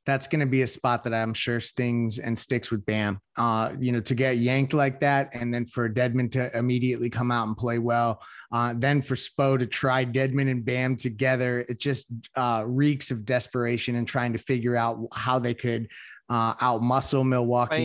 that's 0.05 0.27
going 0.27 0.39
to 0.39 0.45
be 0.45 0.61
a 0.61 0.67
spot 0.67 1.03
that 1.03 1.13
I'm 1.13 1.33
sure 1.33 1.59
stings 1.59 2.19
and 2.19 2.37
sticks 2.37 2.69
with 2.69 2.85
Bam. 2.85 3.19
Uh, 3.35 3.73
you 3.79 3.91
know, 3.91 3.99
to 4.01 4.13
get 4.13 4.37
yanked 4.37 4.73
like 4.73 4.99
that, 4.99 5.29
and 5.33 5.53
then 5.53 5.65
for 5.65 5.89
Dedmon 5.89 6.31
to 6.33 6.55
immediately 6.55 7.09
come 7.09 7.31
out 7.31 7.47
and 7.47 7.57
play 7.57 7.79
well, 7.79 8.21
uh, 8.51 8.73
then 8.77 9.01
for 9.01 9.15
Spo 9.15 9.57
to 9.57 9.65
try 9.65 10.05
Dedmon 10.05 10.49
and 10.49 10.63
Bam 10.63 10.95
together, 10.95 11.65
it 11.67 11.79
just 11.79 12.07
uh, 12.35 12.63
reeks 12.65 13.09
of 13.09 13.25
desperation 13.25 13.95
and 13.95 14.07
trying 14.07 14.33
to 14.33 14.39
figure 14.39 14.75
out 14.75 14.99
how 15.13 15.39
they 15.39 15.53
could 15.53 15.87
uh, 16.29 16.53
out 16.61 16.83
muscle 16.83 17.23
Milwaukee. 17.23 17.75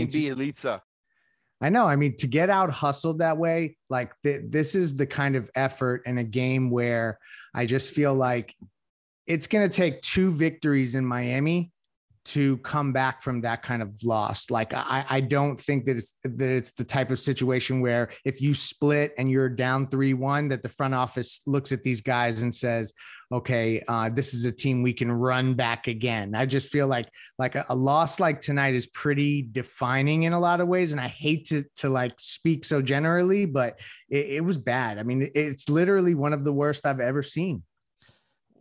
I 1.62 1.68
know. 1.68 1.86
I 1.86 1.96
mean, 1.96 2.16
to 2.16 2.26
get 2.26 2.48
out 2.48 2.70
hustled 2.70 3.18
that 3.18 3.36
way, 3.36 3.76
like 3.88 4.14
th- 4.22 4.44
this 4.48 4.74
is 4.74 4.94
the 4.94 5.06
kind 5.06 5.36
of 5.36 5.50
effort 5.54 6.02
in 6.06 6.18
a 6.18 6.24
game 6.24 6.70
where 6.70 7.18
I 7.54 7.66
just 7.66 7.94
feel 7.94 8.14
like 8.14 8.54
it's 9.26 9.46
going 9.46 9.68
to 9.68 9.74
take 9.74 10.00
two 10.00 10.30
victories 10.30 10.94
in 10.94 11.04
Miami 11.04 11.70
to 12.26 12.58
come 12.58 12.92
back 12.92 13.22
from 13.22 13.40
that 13.40 13.62
kind 13.62 13.82
of 13.82 13.96
loss. 14.04 14.50
Like 14.50 14.72
I, 14.74 15.04
I 15.08 15.20
don't 15.20 15.58
think 15.58 15.84
that 15.86 15.96
it's 15.96 16.16
that 16.22 16.50
it's 16.50 16.72
the 16.72 16.84
type 16.84 17.10
of 17.10 17.18
situation 17.18 17.80
where 17.80 18.10
if 18.24 18.40
you 18.40 18.54
split 18.54 19.14
and 19.18 19.30
you're 19.30 19.48
down 19.48 19.86
three 19.86 20.14
one, 20.14 20.48
that 20.48 20.62
the 20.62 20.68
front 20.68 20.94
office 20.94 21.40
looks 21.46 21.72
at 21.72 21.82
these 21.82 22.00
guys 22.00 22.42
and 22.42 22.54
says, 22.54 22.92
okay, 23.32 23.82
uh, 23.86 24.10
this 24.10 24.34
is 24.34 24.44
a 24.44 24.52
team 24.52 24.82
we 24.82 24.92
can 24.92 25.10
run 25.10 25.54
back 25.54 25.86
again. 25.86 26.34
I 26.34 26.46
just 26.46 26.68
feel 26.68 26.86
like 26.86 27.08
like 27.38 27.54
a, 27.54 27.64
a, 27.68 27.74
loss 27.74 28.20
like 28.20 28.40
tonight 28.40 28.74
is 28.74 28.86
pretty 28.88 29.42
defining 29.42 30.24
in 30.24 30.32
a 30.32 30.40
lot 30.40 30.60
of 30.60 30.68
ways, 30.68 30.92
and 30.92 31.00
I 31.00 31.08
hate 31.08 31.46
to 31.48 31.64
to 31.76 31.88
like 31.88 32.18
speak 32.18 32.64
so 32.64 32.82
generally, 32.82 33.46
but 33.46 33.80
it, 34.08 34.26
it 34.26 34.44
was 34.44 34.58
bad. 34.58 34.98
I 34.98 35.04
mean, 35.04 35.30
it's 35.34 35.68
literally 35.68 36.14
one 36.14 36.32
of 36.32 36.44
the 36.44 36.52
worst 36.52 36.86
I've 36.86 37.00
ever 37.00 37.22
seen. 37.22 37.62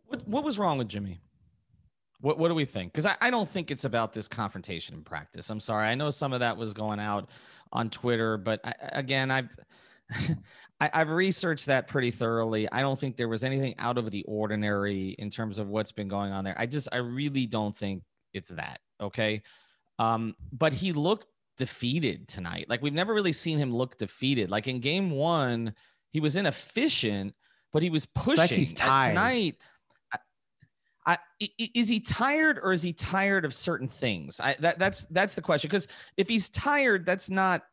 What 0.06 0.28
what 0.28 0.44
was 0.44 0.58
wrong 0.58 0.78
with 0.78 0.88
Jimmy? 0.88 1.22
What 2.22 2.38
what 2.38 2.50
do 2.50 2.56
we 2.56 2.66
think? 2.66 2.92
Because 2.92 3.06
I, 3.06 3.16
I 3.22 3.30
don't 3.30 3.48
think 3.48 3.72
it's 3.72 3.86
about 3.86 4.14
this 4.14 4.28
confrontation 4.28 4.96
in 4.96 5.04
practice. 5.04 5.50
I'm 5.50 5.60
sorry. 5.60 5.88
I 5.88 5.96
know 5.96 6.10
some 6.10 6.34
of 6.34 6.42
that 6.42 6.58
was 6.58 6.74
going 6.74 7.00
out 7.00 7.30
on 7.72 7.90
Twitter, 7.90 8.38
but 8.38 8.60
I, 8.64 8.74
again, 8.92 9.32
I've 9.32 9.56
I, 10.80 10.90
have 10.94 11.10
researched 11.10 11.68
that 11.68 11.88
pretty 11.88 12.12
thoroughly. 12.12 12.70
I 12.72 12.82
don't 12.82 13.00
think 13.00 13.16
there 13.16 13.28
was 13.28 13.44
anything 13.44 13.76
out 13.78 13.98
of 13.98 14.10
the 14.12 14.24
ordinary 14.24 15.10
in 15.20 15.30
terms 15.30 15.60
of 15.60 15.68
what's 15.68 15.92
been 15.92 16.08
going 16.08 16.32
on 16.32 16.44
there. 16.44 16.56
I 16.58 16.66
just, 16.66 16.88
I 16.92 16.98
really 16.98 17.46
don't 17.46 17.76
think 17.76 18.04
it's 18.34 18.50
that. 18.50 18.80
Okay. 19.02 19.42
Um, 19.98 20.36
but 20.52 20.74
he 20.74 20.94
looked 20.94 21.28
defeated 21.58 22.28
tonight. 22.28 22.68
Like 22.70 22.82
we've 22.82 22.94
never 22.94 23.14
really 23.14 23.34
seen 23.34 23.58
him 23.58 23.76
look 23.76 23.98
defeated. 23.98 24.50
Like 24.50 24.68
in 24.68 24.80
game 24.80 25.12
one, 25.12 25.74
he 26.12 26.20
was 26.22 26.38
inefficient, 26.38 27.36
but 27.72 27.84
he 27.84 27.90
was 27.90 28.06
pushing. 28.06 28.38
Like 28.38 28.50
he's 28.50 28.74
tired. 28.74 29.10
Tonight, 29.10 29.58
I, 31.06 31.18
is 31.58 31.90
he 31.90 32.00
tired 32.00 32.60
or 32.62 32.72
is 32.72 32.82
he 32.82 32.94
tired 32.94 33.46
of 33.46 33.54
certain 33.54 33.88
things? 33.88 34.40
I, 34.40 34.56
that, 34.60 34.80
that's 34.80 35.06
that's 35.06 35.36
the 35.36 35.42
question. 35.42 35.70
Because 35.70 35.88
if 36.18 36.28
he's 36.28 36.50
tired, 36.50 37.06
that's 37.06 37.30
not 37.30 37.64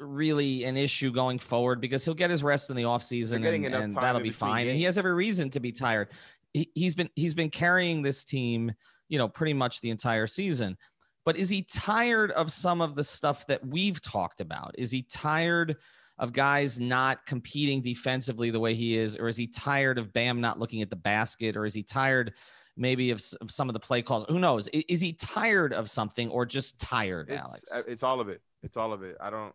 really 0.00 0.64
an 0.64 0.76
issue 0.76 1.12
going 1.12 1.38
forward 1.38 1.80
because 1.80 2.04
he'll 2.04 2.14
get 2.14 2.30
his 2.30 2.42
rest 2.42 2.70
in 2.70 2.76
the 2.76 2.82
offseason 2.82 3.46
and, 3.46 3.74
and 3.74 3.92
that'll 3.92 4.20
be 4.20 4.30
fine. 4.30 4.62
Games. 4.62 4.70
And 4.70 4.78
he 4.78 4.84
has 4.84 4.98
every 4.98 5.14
reason 5.14 5.50
to 5.50 5.60
be 5.60 5.72
tired. 5.72 6.08
He, 6.52 6.70
he's 6.74 6.94
been 6.94 7.10
he's 7.14 7.34
been 7.34 7.50
carrying 7.50 8.02
this 8.02 8.24
team, 8.24 8.72
you 9.08 9.18
know, 9.18 9.28
pretty 9.28 9.54
much 9.54 9.80
the 9.80 9.90
entire 9.90 10.26
season. 10.26 10.76
But 11.24 11.36
is 11.36 11.48
he 11.48 11.62
tired 11.62 12.30
of 12.32 12.52
some 12.52 12.80
of 12.80 12.94
the 12.94 13.04
stuff 13.04 13.46
that 13.46 13.66
we've 13.66 14.00
talked 14.00 14.40
about? 14.40 14.74
Is 14.78 14.90
he 14.90 15.02
tired 15.02 15.76
of 16.18 16.32
guys 16.32 16.78
not 16.78 17.26
competing 17.26 17.82
defensively 17.82 18.50
the 18.50 18.60
way 18.60 18.74
he 18.74 18.96
is, 18.96 19.16
or 19.16 19.28
is 19.28 19.36
he 19.36 19.46
tired 19.46 19.98
of 19.98 20.12
Bam 20.12 20.40
not 20.40 20.58
looking 20.58 20.82
at 20.82 20.90
the 20.90 20.96
basket, 20.96 21.56
or 21.56 21.66
is 21.66 21.74
he 21.74 21.82
tired? 21.82 22.32
maybe 22.76 23.10
of, 23.10 23.22
of, 23.40 23.50
some 23.50 23.68
of 23.68 23.72
the 23.72 23.80
play 23.80 24.02
calls. 24.02 24.24
Who 24.28 24.38
knows? 24.38 24.68
Is, 24.68 24.84
is, 24.88 25.00
he 25.00 25.12
tired 25.12 25.72
of 25.72 25.88
something 25.88 26.28
or 26.28 26.44
just 26.44 26.80
tired, 26.80 27.28
it's, 27.30 27.40
Alex? 27.40 27.72
Uh, 27.72 27.82
it's 27.86 28.02
all 28.02 28.20
of 28.20 28.28
it. 28.28 28.40
It's 28.62 28.76
all 28.76 28.92
of 28.92 29.02
it. 29.02 29.16
I 29.20 29.30
don't. 29.30 29.52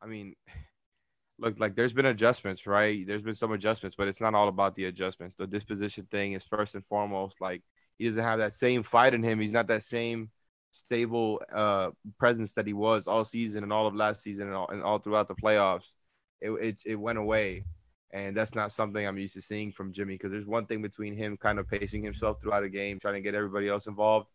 I 0.00 0.06
mean, 0.06 0.34
look, 1.38 1.58
like 1.58 1.74
there's 1.74 1.92
been 1.92 2.06
adjustments, 2.06 2.66
right? 2.66 3.06
There's 3.06 3.22
been 3.22 3.34
some 3.34 3.52
adjustments, 3.52 3.96
but 3.96 4.08
it's 4.08 4.20
not 4.20 4.34
all 4.34 4.48
about 4.48 4.74
the 4.74 4.84
adjustments. 4.84 5.34
The 5.34 5.46
disposition 5.46 6.06
thing 6.10 6.32
is 6.32 6.44
first 6.44 6.74
and 6.74 6.84
foremost. 6.84 7.40
Like 7.40 7.62
he 7.98 8.06
doesn't 8.06 8.22
have 8.22 8.38
that 8.38 8.54
same 8.54 8.82
fight 8.82 9.14
in 9.14 9.22
him. 9.22 9.40
He's 9.40 9.52
not 9.52 9.68
that 9.68 9.82
same 9.82 10.30
stable 10.76 11.40
uh 11.54 11.90
presence 12.18 12.52
that 12.54 12.66
he 12.66 12.72
was 12.72 13.08
all 13.08 13.24
season 13.24 13.62
and 13.62 13.72
all 13.72 13.86
of 13.86 13.94
last 13.94 14.22
season 14.22 14.46
and 14.46 14.54
all, 14.54 14.68
and 14.68 14.82
all 14.82 14.98
throughout 14.98 15.28
the 15.28 15.34
playoffs. 15.34 15.96
It, 16.40 16.50
it 16.50 16.82
it 16.84 16.96
went 16.96 17.18
away, 17.18 17.64
and 18.12 18.36
that's 18.36 18.54
not 18.54 18.70
something 18.70 19.06
I'm 19.06 19.18
used 19.18 19.34
to 19.34 19.40
seeing 19.40 19.72
from 19.72 19.92
Jimmy. 19.92 20.14
Because 20.14 20.30
there's 20.30 20.46
one 20.46 20.66
thing 20.66 20.82
between 20.82 21.16
him 21.16 21.36
kind 21.36 21.58
of 21.58 21.66
pacing 21.66 22.02
himself 22.04 22.40
throughout 22.40 22.62
a 22.62 22.68
game, 22.68 22.98
trying 22.98 23.14
to 23.14 23.20
get 23.22 23.34
everybody 23.34 23.68
else 23.68 23.86
involved, 23.86 24.28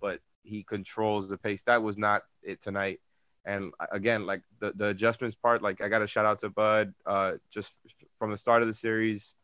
but 0.00 0.20
he 0.42 0.62
controls 0.64 1.28
the 1.28 1.36
pace. 1.36 1.62
That 1.64 1.82
was 1.82 1.96
not 1.98 2.22
it 2.42 2.60
tonight. 2.60 3.00
And 3.44 3.72
again, 3.90 4.26
like 4.26 4.42
the, 4.58 4.72
the 4.74 4.88
adjustments 4.88 5.36
part, 5.36 5.62
like 5.62 5.80
I 5.80 5.88
got 5.88 5.98
to 6.00 6.06
shout 6.06 6.26
out 6.26 6.38
to 6.40 6.50
Bud, 6.50 6.94
uh, 7.06 7.34
just 7.50 7.78
from 8.18 8.30
the 8.30 8.36
start 8.36 8.62
of 8.62 8.68
the 8.68 8.74
series, 8.74 9.34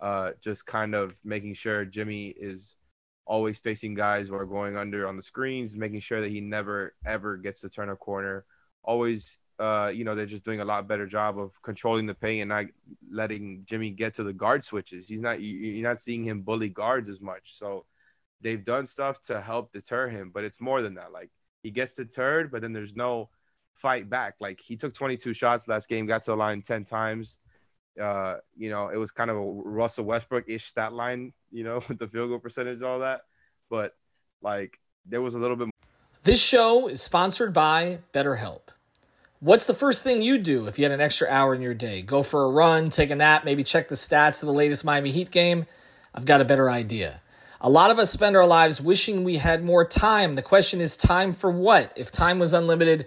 uh, 0.00 0.32
just 0.40 0.64
kind 0.64 0.94
of 0.94 1.18
making 1.24 1.54
sure 1.54 1.84
Jimmy 1.84 2.28
is 2.28 2.77
always 3.28 3.58
facing 3.58 3.94
guys 3.94 4.28
who 4.28 4.34
are 4.34 4.46
going 4.46 4.76
under 4.76 5.06
on 5.06 5.14
the 5.14 5.22
screens, 5.22 5.76
making 5.76 6.00
sure 6.00 6.20
that 6.20 6.30
he 6.30 6.40
never 6.40 6.94
ever 7.04 7.36
gets 7.36 7.60
to 7.60 7.68
turn 7.68 7.90
a 7.90 7.96
corner. 7.96 8.44
Always, 8.82 9.38
uh, 9.58 9.92
you 9.94 10.04
know, 10.04 10.14
they're 10.14 10.26
just 10.26 10.44
doing 10.44 10.60
a 10.60 10.64
lot 10.64 10.88
better 10.88 11.06
job 11.06 11.38
of 11.38 11.60
controlling 11.62 12.06
the 12.06 12.14
paint 12.14 12.40
and 12.40 12.48
not 12.48 12.64
letting 13.10 13.62
Jimmy 13.66 13.90
get 13.90 14.14
to 14.14 14.24
the 14.24 14.32
guard 14.32 14.64
switches. 14.64 15.08
He's 15.08 15.20
not, 15.20 15.42
you're 15.42 15.86
not 15.86 16.00
seeing 16.00 16.24
him 16.24 16.40
bully 16.40 16.70
guards 16.70 17.10
as 17.10 17.20
much. 17.20 17.56
So 17.58 17.84
they've 18.40 18.64
done 18.64 18.86
stuff 18.86 19.20
to 19.22 19.40
help 19.42 19.72
deter 19.72 20.08
him, 20.08 20.30
but 20.32 20.42
it's 20.42 20.60
more 20.60 20.80
than 20.80 20.94
that. 20.94 21.12
Like 21.12 21.30
he 21.62 21.70
gets 21.70 21.94
deterred, 21.94 22.50
but 22.50 22.62
then 22.62 22.72
there's 22.72 22.96
no 22.96 23.28
fight 23.74 24.08
back. 24.08 24.36
Like 24.40 24.58
he 24.58 24.76
took 24.76 24.94
22 24.94 25.34
shots 25.34 25.68
last 25.68 25.88
game, 25.88 26.06
got 26.06 26.22
to 26.22 26.30
the 26.30 26.36
line 26.36 26.62
10 26.62 26.84
times. 26.84 27.38
Uh, 28.00 28.36
you 28.56 28.70
know, 28.70 28.88
it 28.88 28.96
was 28.96 29.10
kind 29.10 29.30
of 29.30 29.36
a 29.36 29.44
Russell 29.44 30.04
Westbrook 30.04 30.44
ish 30.48 30.64
stat 30.64 30.92
line, 30.92 31.32
you 31.50 31.64
know, 31.64 31.80
with 31.88 31.98
the 31.98 32.08
field 32.08 32.30
goal 32.30 32.38
percentage, 32.38 32.82
all 32.82 33.00
that. 33.00 33.22
But 33.70 33.94
like 34.42 34.78
there 35.06 35.22
was 35.22 35.34
a 35.34 35.38
little 35.38 35.56
bit. 35.56 35.68
This 36.22 36.42
show 36.42 36.88
is 36.88 37.00
sponsored 37.00 37.52
by 37.52 38.00
BetterHelp. 38.12 38.60
What's 39.40 39.66
the 39.66 39.74
first 39.74 40.02
thing 40.02 40.20
you 40.20 40.38
do 40.38 40.66
if 40.66 40.78
you 40.78 40.84
had 40.84 40.92
an 40.92 41.00
extra 41.00 41.28
hour 41.28 41.54
in 41.54 41.62
your 41.62 41.74
day? 41.74 42.02
Go 42.02 42.24
for 42.24 42.44
a 42.44 42.50
run, 42.50 42.90
take 42.90 43.10
a 43.10 43.16
nap, 43.16 43.44
maybe 43.44 43.62
check 43.62 43.88
the 43.88 43.94
stats 43.94 44.42
of 44.42 44.46
the 44.46 44.52
latest 44.52 44.84
Miami 44.84 45.12
Heat 45.12 45.30
game? 45.30 45.66
I've 46.12 46.24
got 46.24 46.40
a 46.40 46.44
better 46.44 46.68
idea. 46.68 47.20
A 47.60 47.70
lot 47.70 47.90
of 47.90 48.00
us 48.00 48.10
spend 48.10 48.36
our 48.36 48.46
lives 48.46 48.80
wishing 48.80 49.22
we 49.22 49.36
had 49.36 49.64
more 49.64 49.84
time. 49.84 50.34
The 50.34 50.42
question 50.42 50.80
is, 50.80 50.96
time 50.96 51.32
for 51.32 51.50
what? 51.50 51.92
If 51.96 52.10
time 52.10 52.40
was 52.40 52.52
unlimited, 52.52 53.06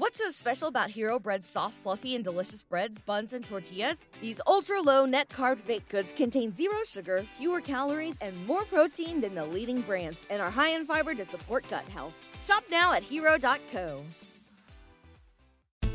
What's 0.00 0.16
so 0.16 0.30
special 0.30 0.68
about 0.68 0.88
Hero 0.88 1.18
Bread's 1.18 1.46
soft, 1.46 1.74
fluffy, 1.74 2.14
and 2.14 2.24
delicious 2.24 2.62
breads, 2.62 2.98
buns, 3.00 3.34
and 3.34 3.44
tortillas? 3.44 4.06
These 4.22 4.40
ultra-low 4.46 5.04
net-carb 5.04 5.66
baked 5.66 5.90
goods 5.90 6.14
contain 6.16 6.54
zero 6.54 6.78
sugar, 6.88 7.26
fewer 7.36 7.60
calories, 7.60 8.16
and 8.22 8.46
more 8.46 8.64
protein 8.64 9.20
than 9.20 9.34
the 9.34 9.44
leading 9.44 9.82
brands, 9.82 10.18
and 10.30 10.40
are 10.40 10.50
high 10.50 10.70
in 10.70 10.86
fiber 10.86 11.14
to 11.14 11.26
support 11.26 11.68
gut 11.68 11.86
health. 11.90 12.14
Shop 12.42 12.64
now 12.70 12.94
at 12.94 13.02
hero.co. 13.02 14.00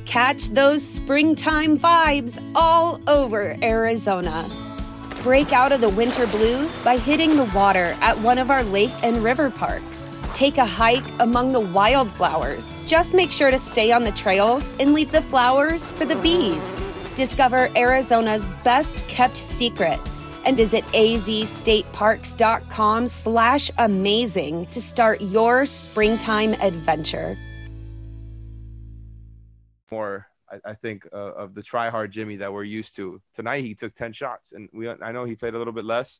Catch 0.06 0.50
those 0.50 0.88
springtime 0.88 1.76
vibes 1.76 2.40
all 2.54 3.02
over 3.10 3.56
Arizona. 3.64 4.48
Break 5.24 5.52
out 5.52 5.72
of 5.72 5.82
the 5.82 5.90
winter 5.90 6.28
blues 6.28 6.78
by 6.84 6.98
hitting 6.98 7.36
the 7.36 7.52
water 7.56 7.98
at 8.02 8.20
one 8.20 8.38
of 8.38 8.52
our 8.52 8.64
lake 8.66 8.94
and 9.02 9.24
river 9.24 9.50
parks. 9.50 10.15
Take 10.36 10.60
a 10.60 10.66
hike 10.66 11.04
among 11.20 11.52
the 11.52 11.60
wildflowers. 11.60 12.86
Just 12.86 13.16
make 13.16 13.32
sure 13.32 13.50
to 13.50 13.58
stay 13.58 13.92
on 13.92 14.04
the 14.04 14.12
trails 14.12 14.72
and 14.80 14.94
leave 14.94 15.12
the 15.12 15.24
flowers 15.24 15.90
for 15.90 16.06
the 16.06 16.18
bees. 16.18 16.80
Discover 17.16 17.72
Arizona's 17.76 18.46
best 18.64 19.08
kept 19.08 19.38
secret 19.38 20.00
and 20.46 20.56
visit 20.56 20.84
azstateparks.com 20.94 23.08
slash 23.08 23.72
amazing 23.80 24.68
to 24.68 24.80
start 24.80 25.22
your 25.22 25.66
springtime 25.66 26.54
adventure 26.62 27.36
more, 29.96 30.28
I, 30.52 30.72
I 30.72 30.74
think, 30.74 31.08
uh, 31.14 31.34
of 31.34 31.56
the 31.56 31.64
try 31.64 31.90
hard 31.90 32.12
Jimmy 32.12 32.36
that 32.38 32.52
we're 32.52 32.64
used 32.64 32.96
to. 32.98 33.22
Tonight 33.34 33.62
he 33.62 33.74
took 33.74 33.94
ten 33.94 34.12
shots, 34.12 34.52
and 34.52 34.70
we 34.74 34.90
I 34.90 35.12
know 35.12 35.26
he 35.26 35.36
played 35.36 35.54
a 35.54 35.58
little 35.58 35.74
bit 35.74 35.86
less 35.86 36.20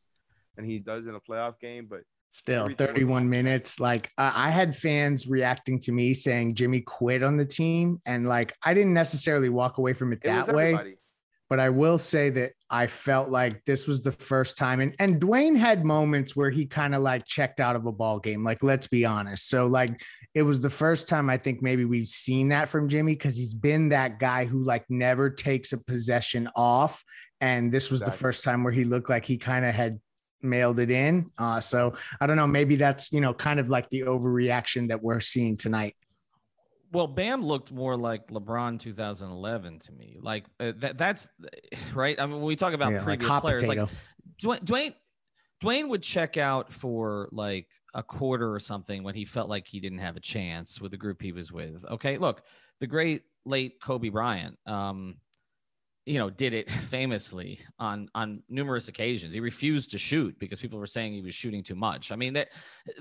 than 0.56 0.64
he 0.64 0.78
does 0.78 1.06
in 1.06 1.14
a 1.14 1.20
playoff 1.20 1.60
game, 1.60 1.86
but 1.86 2.00
still 2.30 2.68
31 2.68 3.28
minutes. 3.28 3.80
Like 3.80 4.10
I 4.18 4.50
had 4.50 4.76
fans 4.76 5.26
reacting 5.26 5.78
to 5.80 5.92
me 5.92 6.14
saying 6.14 6.54
Jimmy 6.54 6.80
quit 6.80 7.22
on 7.22 7.36
the 7.36 7.44
team, 7.44 8.00
and 8.06 8.26
like 8.26 8.54
I 8.64 8.74
didn't 8.74 8.94
necessarily 8.94 9.48
walk 9.48 9.78
away 9.78 9.92
from 9.92 10.12
it, 10.12 10.20
it 10.22 10.24
that 10.24 10.54
way. 10.54 10.96
but 11.48 11.60
I 11.60 11.68
will 11.70 11.98
say 11.98 12.30
that 12.30 12.52
I 12.68 12.88
felt 12.88 13.28
like 13.28 13.64
this 13.64 13.86
was 13.86 14.02
the 14.02 14.12
first 14.12 14.58
time, 14.58 14.80
and 14.80 14.94
and 14.98 15.20
Dwyane 15.20 15.56
had 15.56 15.84
moments 15.84 16.36
where 16.36 16.50
he 16.50 16.66
kind 16.66 16.94
of 16.94 17.02
like 17.02 17.24
checked 17.26 17.60
out 17.60 17.76
of 17.76 17.86
a 17.86 17.92
ball 17.92 18.18
game. 18.18 18.44
Like, 18.44 18.62
let's 18.62 18.86
be 18.86 19.04
honest. 19.04 19.48
So 19.48 19.66
like, 19.66 20.00
it 20.34 20.42
was 20.42 20.60
the 20.60 20.70
first 20.70 21.08
time 21.08 21.30
I 21.30 21.38
think 21.38 21.62
maybe 21.62 21.84
we've 21.84 22.08
seen 22.08 22.48
that 22.50 22.68
from 22.68 22.88
Jimmy 22.88 23.14
because 23.14 23.36
he's 23.36 23.54
been 23.54 23.88
that 23.90 24.18
guy 24.18 24.44
who 24.44 24.62
like 24.62 24.84
never 24.88 25.30
takes 25.30 25.72
a 25.72 25.78
possession 25.78 26.48
off, 26.54 27.02
and 27.40 27.72
this 27.72 27.90
was 27.90 28.02
exactly. 28.02 28.16
the 28.16 28.22
first 28.22 28.44
time 28.44 28.62
where 28.64 28.72
he 28.72 28.84
looked 28.84 29.08
like 29.08 29.24
he 29.24 29.38
kind 29.38 29.64
of 29.64 29.74
had 29.74 30.00
mailed 30.42 30.80
it 30.80 30.90
in. 30.90 31.30
Uh, 31.38 31.60
so 31.60 31.94
I 32.20 32.26
don't 32.26 32.36
know. 32.36 32.46
Maybe 32.46 32.76
that's 32.76 33.12
you 33.12 33.20
know 33.20 33.34
kind 33.34 33.60
of 33.60 33.68
like 33.68 33.88
the 33.90 34.02
overreaction 34.02 34.88
that 34.88 35.02
we're 35.02 35.20
seeing 35.20 35.56
tonight. 35.56 35.96
Well, 36.92 37.06
Bam 37.06 37.44
looked 37.44 37.72
more 37.72 37.96
like 37.96 38.28
LeBron 38.28 38.78
2011 38.78 39.80
to 39.80 39.92
me. 39.92 40.18
Like 40.20 40.44
uh, 40.60 40.72
that, 40.78 40.96
that's 40.96 41.28
right. 41.94 42.18
I 42.18 42.26
mean, 42.26 42.36
when 42.36 42.44
we 42.44 42.56
talk 42.56 42.72
about 42.72 42.92
yeah, 42.92 43.02
previous 43.02 43.28
like 43.28 43.40
players, 43.40 43.62
potato. 43.62 43.88
like 44.42 44.62
Dwyane, 44.64 44.94
Dwyane 45.62 45.88
would 45.88 46.02
check 46.02 46.36
out 46.36 46.72
for 46.72 47.28
like 47.32 47.68
a 47.94 48.02
quarter 48.02 48.52
or 48.52 48.60
something 48.60 49.02
when 49.02 49.14
he 49.14 49.24
felt 49.24 49.48
like 49.48 49.66
he 49.66 49.80
didn't 49.80 49.98
have 49.98 50.16
a 50.16 50.20
chance 50.20 50.80
with 50.80 50.90
the 50.90 50.96
group 50.96 51.20
he 51.22 51.32
was 51.32 51.50
with. 51.50 51.84
Okay, 51.90 52.18
look, 52.18 52.42
the 52.80 52.86
great 52.86 53.22
late 53.44 53.80
Kobe 53.80 54.10
Bryant. 54.10 54.58
Um, 54.66 55.16
you 56.06 56.18
know, 56.18 56.30
did 56.30 56.54
it 56.54 56.70
famously 56.88 57.60
on 57.78 58.08
on 58.14 58.42
numerous 58.48 58.88
occasions. 58.88 59.34
He 59.34 59.40
refused 59.40 59.90
to 59.90 59.98
shoot 59.98 60.38
because 60.38 60.58
people 60.58 60.78
were 60.78 60.86
saying 60.86 61.12
he 61.12 61.20
was 61.20 61.34
shooting 61.34 61.62
too 61.62 61.74
much. 61.74 62.12
I 62.12 62.16
mean, 62.16 62.32
that 62.34 62.48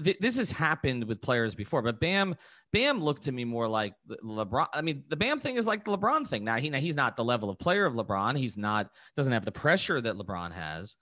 th- 0.04 0.18
this 0.20 0.38
has 0.38 0.52
happened 0.52 1.06
with 1.06 1.22
players 1.22 1.56
before, 1.56 1.82
but 1.82 2.00
Bam 2.00 2.36
Bam 2.74 3.02
looked 3.02 3.24
to 3.24 3.32
me 3.32 3.46
more 3.46 3.68
like 3.68 3.94
LeBron. 4.24 4.68
I 4.74 4.82
mean, 4.82 5.04
the 5.08 5.16
Bam 5.16 5.40
thing 5.40 5.56
is 5.56 5.66
like 5.66 5.86
the 5.86 5.98
LeBron 5.98 6.28
thing. 6.28 6.44
Now 6.44 6.58
he 6.58 6.70
now 6.70 6.80
he's 6.80 6.96
not 6.96 7.16
the 7.16 7.24
level 7.24 7.50
of 7.50 7.60
player 7.60 7.86
of 7.86 7.94
LeBron. 7.94 8.38
He's 8.38 8.58
not 8.58 8.90
doesn't 9.16 9.32
have 9.32 9.46
the 9.46 9.52
pressure 9.52 10.02
that 10.02 10.16
LeBron 10.16 10.52
has. 10.52 10.98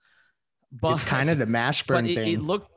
But 0.70 0.94
it's 0.94 1.04
kind 1.04 1.30
of 1.30 1.38
the 1.38 1.46
Mashburn 1.46 2.10
it, 2.10 2.14
thing. 2.16 2.32
It 2.32 2.42
looked 2.42 2.68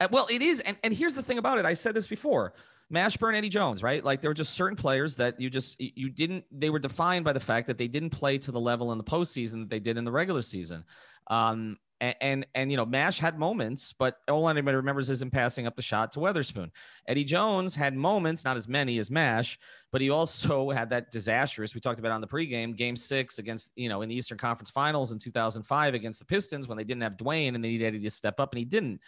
uh, 0.00 0.08
well, 0.10 0.26
it 0.30 0.42
is, 0.42 0.60
and 0.60 0.76
and 0.82 0.92
here's 0.92 1.14
the 1.14 1.22
thing 1.22 1.38
about 1.38 1.58
it. 1.58 1.64
I 1.64 1.72
said 1.72 1.94
this 1.94 2.06
before. 2.06 2.54
Mashburn, 2.92 3.34
Eddie 3.34 3.48
Jones, 3.48 3.82
right? 3.82 4.04
Like 4.04 4.20
there 4.20 4.30
were 4.30 4.34
just 4.34 4.54
certain 4.54 4.76
players 4.76 5.16
that 5.16 5.40
you 5.40 5.50
just 5.50 5.80
you 5.80 6.10
didn't. 6.10 6.44
They 6.50 6.70
were 6.70 6.78
defined 6.78 7.24
by 7.24 7.32
the 7.32 7.40
fact 7.40 7.66
that 7.66 7.78
they 7.78 7.88
didn't 7.88 8.10
play 8.10 8.38
to 8.38 8.52
the 8.52 8.60
level 8.60 8.92
in 8.92 8.98
the 8.98 9.04
postseason 9.04 9.60
that 9.60 9.70
they 9.70 9.80
did 9.80 9.96
in 9.96 10.04
the 10.04 10.12
regular 10.12 10.42
season. 10.42 10.84
Um, 11.28 11.78
and, 12.00 12.16
and, 12.20 12.46
and 12.54 12.70
you 12.70 12.76
know 12.76 12.84
Mash 12.84 13.18
had 13.18 13.38
moments, 13.38 13.92
but 13.92 14.18
all 14.28 14.48
anybody 14.48 14.76
remembers 14.76 15.08
is 15.08 15.22
him 15.22 15.30
passing 15.30 15.66
up 15.66 15.76
the 15.76 15.82
shot 15.82 16.12
to 16.12 16.18
Weatherspoon. 16.18 16.70
Eddie 17.08 17.24
Jones 17.24 17.74
had 17.74 17.94
moments, 17.94 18.44
not 18.44 18.56
as 18.56 18.68
many 18.68 18.98
as 18.98 19.10
Mash, 19.10 19.58
but 19.90 20.00
he 20.00 20.10
also 20.10 20.70
had 20.70 20.90
that 20.90 21.10
disastrous 21.10 21.74
we 21.74 21.80
talked 21.80 21.98
about 21.98 22.12
on 22.12 22.20
the 22.20 22.26
pregame 22.26 22.76
game 22.76 22.96
six 22.96 23.38
against 23.38 23.72
you 23.76 23.88
know 23.88 24.02
in 24.02 24.08
the 24.08 24.14
Eastern 24.14 24.38
Conference 24.38 24.70
Finals 24.70 25.12
in 25.12 25.18
2005 25.18 25.94
against 25.94 26.18
the 26.18 26.26
Pistons 26.26 26.68
when 26.68 26.76
they 26.76 26.84
didn't 26.84 27.02
have 27.02 27.16
Dwyane 27.16 27.54
and 27.54 27.64
they 27.64 27.70
needed 27.70 27.86
Eddie 27.86 28.00
to 28.00 28.10
step 28.10 28.38
up 28.40 28.52
and 28.52 28.58
he 28.58 28.64
didn't. 28.64 29.00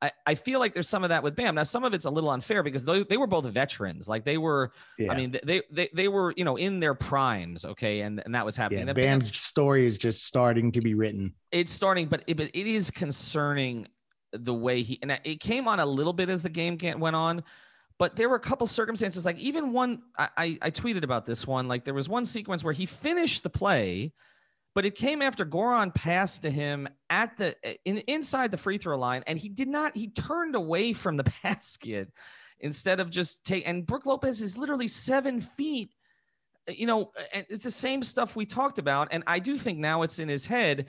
I, 0.00 0.12
I 0.26 0.34
feel 0.36 0.60
like 0.60 0.74
there's 0.74 0.88
some 0.88 1.02
of 1.02 1.10
that 1.10 1.22
with 1.22 1.34
Bam. 1.34 1.56
Now, 1.56 1.64
some 1.64 1.84
of 1.84 1.92
it's 1.92 2.04
a 2.04 2.10
little 2.10 2.30
unfair 2.30 2.62
because 2.62 2.84
they, 2.84 3.02
they 3.02 3.16
were 3.16 3.26
both 3.26 3.46
veterans. 3.46 4.08
Like 4.08 4.24
they 4.24 4.38
were, 4.38 4.72
yeah. 4.98 5.12
I 5.12 5.16
mean, 5.16 5.36
they, 5.42 5.62
they 5.70 5.88
they 5.92 6.08
were, 6.08 6.32
you 6.36 6.44
know, 6.44 6.56
in 6.56 6.78
their 6.78 6.94
primes. 6.94 7.64
Okay, 7.64 8.02
and 8.02 8.22
and 8.24 8.34
that 8.34 8.44
was 8.44 8.56
happening. 8.56 8.86
Yeah, 8.86 8.92
Bam's 8.92 9.30
Bam, 9.30 9.34
story 9.34 9.86
is 9.86 9.98
just 9.98 10.24
starting 10.24 10.70
to 10.72 10.80
be 10.80 10.94
written. 10.94 11.34
It's 11.50 11.72
starting, 11.72 12.06
but 12.06 12.22
it, 12.28 12.36
but 12.36 12.50
it 12.54 12.66
is 12.66 12.90
concerning 12.90 13.88
the 14.32 14.54
way 14.54 14.82
he 14.82 14.98
and 15.02 15.18
it 15.24 15.40
came 15.40 15.66
on 15.66 15.80
a 15.80 15.86
little 15.86 16.12
bit 16.12 16.28
as 16.28 16.42
the 16.42 16.48
game 16.48 16.78
went 16.98 17.16
on. 17.16 17.42
But 17.98 18.14
there 18.14 18.28
were 18.28 18.36
a 18.36 18.40
couple 18.40 18.68
circumstances, 18.68 19.26
like 19.26 19.38
even 19.38 19.72
one 19.72 20.02
I, 20.16 20.28
I, 20.36 20.58
I 20.62 20.70
tweeted 20.70 21.02
about 21.02 21.26
this 21.26 21.44
one. 21.44 21.66
Like 21.66 21.84
there 21.84 21.94
was 21.94 22.08
one 22.08 22.24
sequence 22.24 22.62
where 22.62 22.72
he 22.72 22.86
finished 22.86 23.42
the 23.42 23.50
play 23.50 24.12
but 24.78 24.86
it 24.86 24.94
came 24.94 25.22
after 25.22 25.44
Goran 25.44 25.92
passed 25.92 26.42
to 26.42 26.50
him 26.50 26.88
at 27.10 27.36
the 27.36 27.56
in, 27.84 27.98
inside 28.06 28.52
the 28.52 28.56
free 28.56 28.78
throw 28.78 28.96
line, 28.96 29.24
and 29.26 29.36
he 29.36 29.48
did 29.48 29.66
not. 29.66 29.96
He 29.96 30.06
turned 30.06 30.54
away 30.54 30.92
from 30.92 31.16
the 31.16 31.24
basket 31.42 32.12
instead 32.60 33.00
of 33.00 33.10
just 33.10 33.44
take. 33.44 33.66
And 33.66 33.84
Brook 33.84 34.06
Lopez 34.06 34.40
is 34.40 34.56
literally 34.56 34.86
seven 34.86 35.40
feet. 35.40 35.90
Uh, 36.68 36.74
you 36.76 36.86
know, 36.86 37.10
and 37.32 37.44
it's 37.48 37.64
the 37.64 37.72
same 37.72 38.04
stuff 38.04 38.36
we 38.36 38.46
talked 38.46 38.78
about, 38.78 39.08
and 39.10 39.24
I 39.26 39.40
do 39.40 39.58
think 39.58 39.80
now 39.80 40.02
it's 40.02 40.20
in 40.20 40.28
his 40.28 40.46
head. 40.46 40.86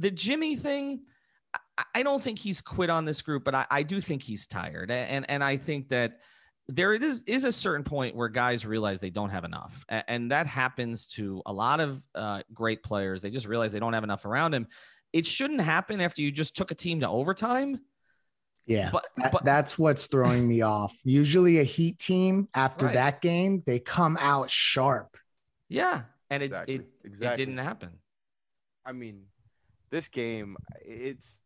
The 0.00 0.10
Jimmy 0.10 0.56
thing. 0.56 1.02
I 1.94 2.02
don't 2.02 2.20
think 2.20 2.40
he's 2.40 2.60
quit 2.60 2.90
on 2.90 3.04
this 3.04 3.22
group, 3.22 3.44
but 3.44 3.54
I, 3.54 3.66
I 3.70 3.82
do 3.84 4.00
think 4.00 4.20
he's 4.20 4.48
tired, 4.48 4.90
and 4.90 5.30
and 5.30 5.44
I 5.44 5.58
think 5.58 5.90
that 5.90 6.18
there 6.68 6.92
is 6.92 7.22
is 7.24 7.44
a 7.44 7.52
certain 7.52 7.82
point 7.82 8.14
where 8.14 8.28
guys 8.28 8.66
realize 8.66 9.00
they 9.00 9.10
don't 9.10 9.30
have 9.30 9.44
enough, 9.44 9.84
and 9.88 10.30
that 10.30 10.46
happens 10.46 11.06
to 11.08 11.42
a 11.46 11.52
lot 11.52 11.80
of 11.80 12.02
uh, 12.14 12.42
great 12.52 12.82
players. 12.82 13.22
They 13.22 13.30
just 13.30 13.46
realize 13.46 13.72
they 13.72 13.80
don't 13.80 13.94
have 13.94 14.04
enough 14.04 14.26
around 14.26 14.54
him. 14.54 14.66
It 15.12 15.24
shouldn't 15.24 15.62
happen 15.62 16.00
after 16.02 16.20
you 16.20 16.30
just 16.30 16.56
took 16.56 16.70
a 16.70 16.74
team 16.74 17.00
to 17.00 17.08
overtime. 17.08 17.80
Yeah, 18.66 18.90
but, 18.92 19.06
but 19.16 19.44
that's 19.44 19.78
what's 19.78 20.08
throwing 20.08 20.46
me 20.46 20.60
off. 20.60 20.94
Usually, 21.04 21.58
a 21.58 21.64
Heat 21.64 21.98
team 21.98 22.48
after 22.54 22.84
right. 22.84 22.94
that 22.94 23.22
game 23.22 23.62
they 23.64 23.78
come 23.78 24.18
out 24.20 24.50
sharp. 24.50 25.16
Yeah, 25.70 26.02
and 26.28 26.42
it 26.42 26.46
exactly. 26.46 26.74
it, 26.74 26.86
exactly. 27.02 27.42
it 27.42 27.46
didn't 27.46 27.64
happen. 27.64 27.90
I 28.84 28.92
mean, 28.92 29.22
this 29.88 30.08
game, 30.08 30.58
it's 30.82 31.42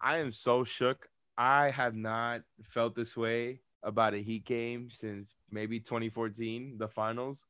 I 0.00 0.18
am 0.18 0.32
so 0.32 0.64
shook. 0.64 1.08
I 1.36 1.70
have 1.70 1.94
not 1.94 2.42
felt 2.64 2.96
this 2.96 3.16
way 3.16 3.60
about 3.82 4.14
a 4.14 4.18
Heat 4.18 4.44
game 4.44 4.88
since 4.92 5.34
maybe 5.50 5.80
2014, 5.80 6.76
the 6.78 6.88
finals. 6.88 7.44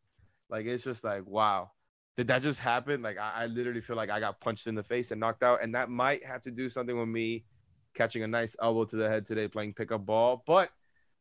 Like 0.51 0.67
it's 0.67 0.85
just 0.85 1.05
like, 1.05 1.27
wow, 1.27 1.71
did 2.17 2.27
that 2.29 2.43
just 2.43 2.61
happen? 2.61 3.03
Like 3.03 3.19
I, 3.19 3.33
I, 3.37 3.47
literally 3.47 3.81
feel 3.81 3.97
like 3.97 4.11
I 4.11 4.21
got 4.21 4.41
punched 4.41 4.67
in 4.67 4.75
the 4.75 4.83
face 4.83 5.11
and 5.11 5.21
knocked 5.21 5.43
out, 5.43 5.63
and 5.63 5.75
that 5.75 5.91
might 5.91 6.25
have 6.27 6.41
to 6.43 6.51
do 6.51 6.69
something 6.69 6.99
with 6.99 7.09
me 7.09 7.45
catching 7.95 8.23
a 8.23 8.29
nice 8.29 8.57
elbow 8.61 8.85
to 8.85 8.97
the 8.97 9.09
head 9.09 9.27
today 9.27 9.49
playing 9.49 9.75
pickup 9.75 10.05
ball. 10.07 10.43
But 10.47 10.71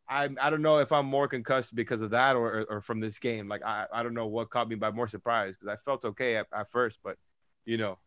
I 0.10 0.30
I 0.42 0.50
don't 0.50 0.62
know 0.62 0.80
if 0.80 0.92
I'm 0.92 1.06
more 1.06 1.28
concussed 1.28 1.76
because 1.76 2.02
of 2.02 2.12
that 2.12 2.36
or 2.36 2.66
or 2.70 2.82
from 2.82 3.00
this 3.00 3.20
game. 3.20 3.48
Like 3.48 3.64
I 3.64 3.86
I 3.92 4.04
don't 4.04 4.14
know 4.14 4.28
what 4.28 4.50
caught 4.50 4.70
me 4.70 4.76
by 4.76 4.92
more 4.92 5.08
surprise 5.08 5.58
because 5.58 5.74
I 5.74 5.76
felt 5.84 6.06
okay 6.06 6.38
at, 6.38 6.48
at 6.54 6.72
first, 6.72 7.00
but 7.04 7.18
you 7.66 7.78
know. 7.78 7.98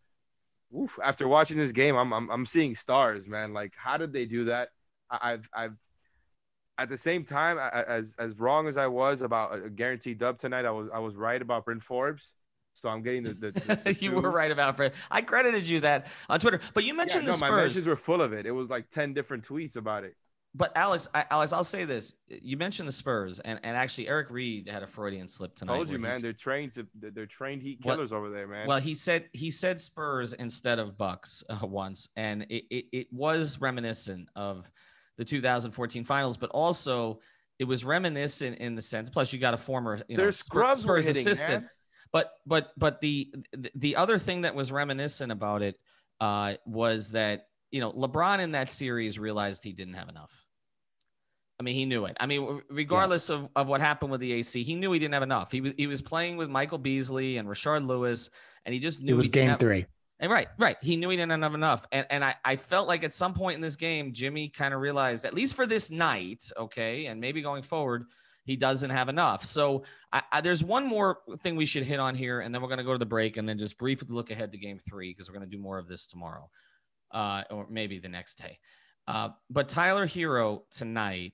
Oof, 0.73 1.01
after 1.03 1.27
watching 1.27 1.57
this 1.57 1.73
game, 1.73 1.97
I'm, 1.97 2.13
I'm 2.13 2.31
I'm 2.31 2.47
seeing 2.47 2.77
stars, 2.77 3.27
man. 3.27 3.53
Like, 3.53 3.73
how 3.77 3.97
did 3.97 4.13
they 4.13 4.25
do 4.25 4.45
that? 4.45 4.69
I've 5.11 5.49
I've 5.53 5.77
at 6.81 6.89
the 6.89 6.99
same 6.99 7.25
time, 7.25 7.59
as 7.59 8.17
as 8.19 8.39
wrong 8.41 8.67
as 8.67 8.77
I 8.77 8.87
was 8.87 9.21
about 9.21 9.65
a 9.65 9.71
guaranteed 9.71 10.19
dub 10.19 10.39
tonight, 10.39 10.65
I 10.65 10.71
was 10.71 10.89
I 10.93 10.99
was 10.99 11.15
right 11.15 11.41
about 11.41 11.67
Bryn 11.67 11.81
Forbes. 11.81 12.35
So 12.73 12.89
I'm 12.89 13.03
getting 13.03 13.25
the. 13.25 13.35
the, 13.35 13.51
the, 13.51 13.81
the 13.85 13.95
you 14.01 14.13
were 14.13 14.31
right 14.31 14.51
about 14.51 14.77
Brent. 14.77 14.95
I 15.11 15.23
credited 15.23 15.69
you 15.69 15.81
that 15.81 16.07
on 16.29 16.41
Twitter, 16.41 16.61
but 16.73 16.85
you 16.85 16.95
mentioned 16.95 17.25
yeah, 17.25 17.27
no, 17.27 17.33
the 17.33 17.39
Spurs. 17.39 17.51
my 17.51 17.57
mentions 17.57 17.87
were 17.87 17.97
full 17.97 18.23
of 18.23 18.33
it. 18.33 18.47
It 18.47 18.53
was 18.53 18.71
like 18.71 18.89
ten 18.91 19.13
different 19.13 19.47
tweets 19.47 19.77
about 19.77 20.05
it. 20.05 20.17
But 20.55 20.73
Alex, 20.75 21.07
I, 21.15 21.25
Alex, 21.31 21.53
I'll 21.53 21.63
say 21.63 21.85
this: 21.85 22.15
you 22.29 22.57
mentioned 22.57 22.89
the 22.89 22.93
Spurs, 22.93 23.39
and, 23.41 23.61
and 23.63 23.77
actually 23.77 24.09
Eric 24.09 24.31
Reid 24.31 24.69
had 24.69 24.83
a 24.83 24.87
Freudian 24.87 25.29
slip 25.29 25.55
tonight. 25.55 25.75
I 25.75 25.77
told 25.77 25.91
you, 25.91 25.99
man. 25.99 26.23
They're 26.23 26.33
trained 26.33 26.73
to 26.75 26.87
they're 26.95 27.27
trained 27.27 27.63
heat 27.63 27.83
killers 27.83 28.13
over 28.13 28.31
there, 28.31 28.49
man. 28.49 28.67
Well, 28.67 28.81
he 28.81 28.95
said 28.95 29.29
he 29.33 29.51
said 29.51 29.79
Spurs 29.79 30.33
instead 30.33 30.79
of 30.79 30.97
Bucks 30.97 31.45
uh, 31.51 31.67
once, 31.67 32.09
and 32.17 32.43
it, 32.49 32.65
it 32.71 32.85
it 32.93 33.07
was 33.13 33.61
reminiscent 33.61 34.29
of 34.35 34.69
the 35.21 35.25
2014 35.27 36.03
finals, 36.03 36.39
but 36.39 36.49
also 36.49 37.21
it 37.59 37.65
was 37.65 37.85
reminiscent 37.85 38.57
in 38.57 38.75
the 38.75 38.81
sense. 38.81 39.11
Plus, 39.11 39.35
you 39.35 39.39
got 39.39 39.53
a 39.53 39.59
former, 39.59 40.01
you 40.09 40.17
know, 40.17 40.31
scrubs 40.31 40.81
Spurs 40.81 41.07
hitting, 41.07 41.21
assistant. 41.21 41.63
Man. 41.65 41.71
But 42.11 42.33
but 42.47 42.71
but 42.79 43.03
the 43.03 43.33
the 43.75 43.97
other 43.97 44.19
thing 44.19 44.41
that 44.41 44.55
was 44.55 44.73
reminiscent 44.73 45.31
about 45.31 45.61
it 45.61 45.79
uh, 46.23 46.55
was 46.65 47.11
that 47.11 47.49
you 47.71 47.81
know 47.81 47.93
LeBron 47.93 48.41
in 48.41 48.53
that 48.53 48.73
series 48.73 49.19
realized 49.19 49.63
he 49.63 49.73
didn't 49.73 49.95
have 49.95 50.09
enough. 50.09 50.33
I 51.61 51.63
mean, 51.63 51.75
he 51.75 51.85
knew 51.85 52.07
it. 52.07 52.17
I 52.19 52.25
mean, 52.25 52.63
regardless 52.71 53.29
yeah. 53.29 53.37
of, 53.37 53.49
of 53.55 53.67
what 53.67 53.83
happened 53.83 54.11
with 54.11 54.23
the 54.23 54.33
AC, 54.33 54.63
he 54.63 54.75
knew 54.75 54.91
he 54.93 54.99
didn't 54.99 55.13
have 55.13 55.23
enough. 55.23 55.53
He 55.53 55.61
was 55.61 55.75
he 55.77 55.87
was 55.87 56.01
playing 56.01 56.39
with 56.39 56.49
Michael 56.49 56.79
Beasley 56.79 57.37
and 57.37 57.47
Rashard 57.47 57.87
Lewis, 57.87 58.31
and 58.65 58.73
he 58.73 58.81
just 58.81 59.03
knew 59.03 59.13
it 59.13 59.17
was 59.17 59.29
game 59.29 59.51
have, 59.51 59.61
three. 59.61 59.85
And 60.21 60.31
right, 60.31 60.49
right. 60.59 60.77
He 60.83 60.97
knew 60.97 61.09
he 61.09 61.17
didn't 61.17 61.43
have 61.43 61.55
enough. 61.55 61.87
And 61.93 62.07
and 62.11 62.23
I, 62.23 62.37
I 62.45 62.57
felt 62.57 62.87
like 62.87 63.03
at 63.05 63.15
some 63.15 63.33
point 63.33 63.55
in 63.55 63.63
this 63.63 63.77
game, 63.77 64.13
Jimmy 64.13 64.49
kind 64.51 64.75
of 64.75 64.81
realized, 64.81 65.25
at 65.25 65.35
least 65.35 65.57
for 65.57 65.67
this 65.67 65.91
night, 65.91 66.51
okay, 66.59 67.07
and 67.07 67.21
maybe 67.21 67.41
going 67.41 67.63
forward, 67.63 68.05
he 68.45 68.55
doesn't 68.55 68.91
have 68.91 69.09
enough. 69.09 69.45
So 69.45 69.85
I, 70.13 70.23
I, 70.31 70.41
there's 70.43 70.63
one 70.63 70.87
more 70.87 71.21
thing 71.43 71.57
we 71.57 71.65
should 71.65 71.85
hit 71.85 71.99
on 71.99 72.15
here, 72.15 72.41
and 72.41 72.55
then 72.55 72.61
we're 72.61 72.69
going 72.69 72.79
to 72.79 72.85
go 72.85 72.93
to 72.93 72.99
the 72.99 73.07
break 73.07 73.39
and 73.39 73.49
then 73.49 73.59
just 73.59 73.79
briefly 73.79 74.09
look 74.11 74.31
ahead 74.31 74.53
to 74.53 74.59
game 74.59 74.79
three 74.79 75.11
because 75.11 75.29
we're 75.29 75.37
going 75.37 75.49
to 75.49 75.57
do 75.57 75.61
more 75.63 75.79
of 75.79 75.89
this 75.89 76.07
tomorrow, 76.07 76.51
uh, 77.13 77.43
or 77.51 77.67
maybe 77.71 77.99
the 77.99 78.09
next 78.09 78.37
day. 78.37 78.59
Uh, 79.09 79.31
but 79.49 79.71
Tyler 79.71 80.07
Herro 80.07 80.63
tonight 80.71 81.33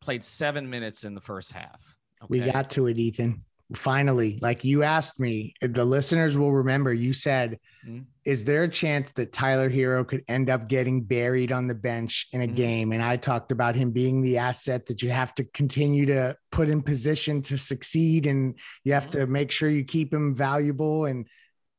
played 0.00 0.24
seven 0.24 0.68
minutes 0.68 1.04
in 1.04 1.14
the 1.14 1.20
first 1.20 1.52
half. 1.52 1.94
Okay? 2.22 2.40
We 2.40 2.50
got 2.50 2.70
to 2.70 2.88
it, 2.88 2.98
Ethan. 2.98 3.44
Finally, 3.74 4.38
like 4.42 4.64
you 4.64 4.82
asked 4.82 5.20
me, 5.20 5.54
the 5.60 5.84
listeners 5.84 6.36
will 6.36 6.52
remember 6.52 6.92
you 6.92 7.12
said, 7.12 7.58
Mhm. 7.86 8.04
is 8.24 8.44
there 8.44 8.64
a 8.64 8.68
chance 8.68 9.12
that 9.12 9.32
Tyler 9.32 9.70
Herro 9.70 10.06
could 10.06 10.24
end 10.26 10.50
up 10.50 10.68
getting 10.68 11.02
buried 11.02 11.52
on 11.52 11.68
the 11.68 11.74
bench 11.74 12.26
in 12.32 12.42
a 12.42 12.48
Mhm. 12.48 12.56
game? 12.56 12.92
And 12.92 13.02
I 13.02 13.16
talked 13.16 13.52
about 13.52 13.76
him 13.76 13.92
being 13.92 14.22
the 14.22 14.38
asset 14.38 14.86
that 14.86 15.02
you 15.02 15.10
have 15.10 15.34
to 15.36 15.44
continue 15.44 16.06
to 16.06 16.36
put 16.50 16.68
in 16.68 16.82
position 16.82 17.42
to 17.42 17.56
succeed 17.56 18.26
and 18.26 18.58
you 18.84 18.92
have 18.92 19.08
to 19.10 19.26
make 19.26 19.50
sure 19.50 19.70
you 19.70 19.84
keep 19.84 20.12
him 20.12 20.34
valuable. 20.34 21.04
And 21.04 21.26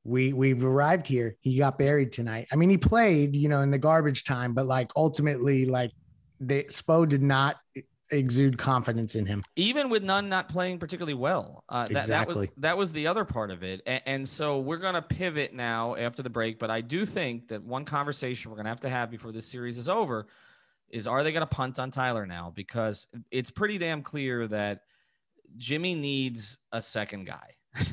we 0.04 0.34
we've 0.34 0.64
arrived 0.64 1.08
here. 1.08 1.36
He 1.42 1.58
got 1.58 1.78
buried 1.78 2.12
tonight. 2.12 2.48
I 2.52 2.56
mean, 2.56 2.70
he 2.70 2.78
played, 2.78 3.36
you 3.36 3.50
know, 3.50 3.62
in 3.62 3.70
the 3.70 3.78
garbage 3.78 4.24
time, 4.24 4.54
but 4.54 4.66
like 4.66 4.92
ultimately, 4.96 5.66
like 5.66 5.92
the 6.40 6.64
Spo 6.70 7.08
did 7.08 7.22
not 7.22 7.58
exude 8.12 8.58
confidence 8.58 9.16
in 9.16 9.26
him. 9.26 9.44
even 9.56 9.90
with 9.90 10.04
Nunn 10.04 10.28
not 10.30 10.50
playing 10.50 10.80
particularly 10.80 11.14
well. 11.14 11.64
Uh, 11.70 11.88
that, 11.88 12.08
that 12.08 12.28
was 12.28 12.36
Exactly. 12.38 12.50
that 12.58 12.78
was 12.78 12.92
the 12.92 13.08
other 13.08 13.26
part 13.26 13.52
of 13.52 13.64
it, 13.64 13.82
and, 13.86 14.02
and 14.06 14.30
so 14.30 14.60
we're 14.60 14.78
gonna 14.78 15.02
pivot 15.02 15.54
now 15.54 15.96
after 15.96 16.22
the 16.22 16.30
break. 16.30 16.60
But 16.60 16.70
I 16.70 16.82
do 16.82 17.06
think 17.06 17.48
that 17.48 17.64
one 17.64 17.86
conversation 17.86 18.52
we're 18.52 18.58
gonna 18.58 18.70
have 18.70 18.82
to 18.82 18.90
have 18.90 19.10
before 19.10 19.32
this 19.32 19.46
series 19.48 19.78
is 19.78 19.88
over 19.90 20.28
is: 20.90 21.08
Are 21.08 21.24
they 21.24 21.32
gonna 21.32 21.46
punt 21.46 21.80
on 21.80 21.90
Tyler 21.92 22.26
now? 22.26 22.52
Because 22.56 23.08
it's 23.32 23.50
pretty 23.50 23.78
damn 23.78 24.02
clear 24.04 24.48
that 24.48 24.82
Jimmy 25.58 25.96
needs 25.96 26.58
a 26.72 26.82
second 26.82 27.26
guy. 27.26 27.56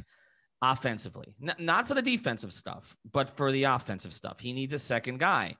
offensively 0.60 1.36
N- 1.40 1.54
not 1.60 1.86
for 1.86 1.94
the 1.94 2.02
defensive 2.02 2.52
stuff 2.52 2.96
but 3.12 3.30
for 3.36 3.52
the 3.52 3.62
offensive 3.62 4.12
stuff 4.12 4.40
he 4.40 4.52
needs 4.52 4.74
a 4.74 4.78
second 4.78 5.18
guy 5.20 5.54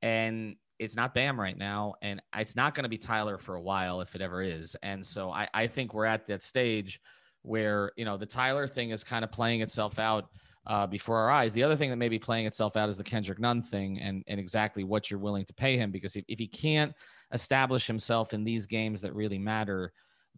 and 0.00 0.56
it's 0.80 0.96
not 0.96 1.14
Bam 1.14 1.38
right 1.38 1.56
now, 1.56 1.94
and 2.00 2.22
it's 2.34 2.56
not 2.56 2.74
going 2.74 2.84
to 2.84 2.88
be 2.88 2.98
Tyler 2.98 3.36
for 3.36 3.54
a 3.54 3.60
while 3.60 4.00
if 4.00 4.14
it 4.14 4.22
ever 4.22 4.40
is. 4.42 4.74
And 4.82 5.04
so 5.04 5.30
I, 5.30 5.46
I 5.52 5.66
think 5.66 5.92
we're 5.92 6.06
at 6.06 6.26
that 6.28 6.42
stage 6.42 7.00
where 7.42 7.92
you 7.96 8.04
know 8.04 8.16
the 8.16 8.26
Tyler 8.26 8.66
thing 8.66 8.90
is 8.90 9.04
kind 9.04 9.22
of 9.22 9.30
playing 9.30 9.60
itself 9.60 9.98
out 9.98 10.30
uh, 10.66 10.86
before 10.86 11.18
our 11.18 11.30
eyes. 11.30 11.52
The 11.52 11.62
other 11.62 11.76
thing 11.76 11.90
that 11.90 11.96
may 11.96 12.08
be 12.08 12.18
playing 12.18 12.46
itself 12.46 12.76
out 12.76 12.88
is 12.88 12.96
the 12.96 13.04
Kendrick 13.04 13.38
Nunn 13.38 13.60
thing, 13.62 14.00
and 14.00 14.24
and 14.26 14.40
exactly 14.40 14.82
what 14.82 15.10
you're 15.10 15.20
willing 15.20 15.44
to 15.44 15.54
pay 15.54 15.76
him 15.76 15.90
because 15.90 16.16
if, 16.16 16.24
if 16.28 16.38
he 16.38 16.48
can't 16.48 16.94
establish 17.32 17.86
himself 17.86 18.32
in 18.32 18.42
these 18.42 18.66
games 18.66 19.02
that 19.02 19.14
really 19.14 19.38
matter. 19.38 19.92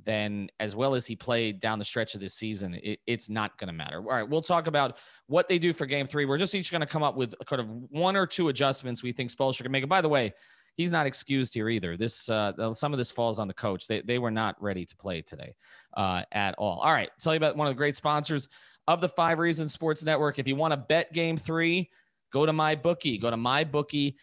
Then, 0.04 0.48
as 0.60 0.74
well 0.74 0.94
as 0.94 1.06
he 1.06 1.16
played 1.16 1.60
down 1.60 1.78
the 1.78 1.84
stretch 1.84 2.14
of 2.14 2.20
this 2.20 2.34
season, 2.34 2.74
it, 2.74 3.00
it's 3.06 3.28
not 3.28 3.58
going 3.58 3.68
to 3.68 3.72
matter. 3.72 3.98
All 3.98 4.02
right, 4.02 4.28
we'll 4.28 4.42
talk 4.42 4.66
about 4.66 4.98
what 5.26 5.48
they 5.48 5.58
do 5.58 5.72
for 5.72 5.86
game 5.86 6.06
three. 6.06 6.24
We're 6.24 6.38
just 6.38 6.54
each 6.54 6.70
going 6.70 6.80
to 6.80 6.86
come 6.86 7.02
up 7.02 7.16
with 7.16 7.34
kind 7.46 7.60
of 7.60 7.68
one 7.90 8.16
or 8.16 8.26
two 8.26 8.48
adjustments 8.48 9.02
we 9.02 9.12
think 9.12 9.30
Spoelstra 9.30 9.62
can 9.62 9.72
make. 9.72 9.82
And 9.82 9.90
by 9.90 10.00
the 10.00 10.08
way, 10.08 10.32
he's 10.76 10.92
not 10.92 11.06
excused 11.06 11.54
here 11.54 11.68
either. 11.68 11.96
This 11.96 12.28
uh, 12.28 12.74
some 12.74 12.92
of 12.92 12.98
this 12.98 13.10
falls 13.10 13.38
on 13.38 13.48
the 13.48 13.54
coach. 13.54 13.86
They 13.86 14.02
they 14.02 14.18
were 14.18 14.30
not 14.30 14.60
ready 14.60 14.84
to 14.86 14.96
play 14.96 15.22
today 15.22 15.54
uh, 15.96 16.22
at 16.32 16.54
all. 16.56 16.80
All 16.80 16.92
right, 16.92 17.10
tell 17.20 17.32
you 17.32 17.38
about 17.38 17.56
one 17.56 17.66
of 17.66 17.72
the 17.74 17.78
great 17.78 17.94
sponsors 17.94 18.48
of 18.88 19.00
the 19.00 19.08
Five 19.08 19.38
Reasons 19.38 19.72
Sports 19.72 20.04
Network. 20.04 20.38
If 20.38 20.46
you 20.48 20.56
want 20.56 20.72
to 20.72 20.76
bet 20.76 21.12
Game 21.12 21.36
Three, 21.36 21.90
go 22.32 22.46
to 22.46 22.52
my 22.52 22.74
bookie. 22.74 23.18
Go 23.18 23.30
to 23.30 23.36
mybookie.ag. 23.36 24.14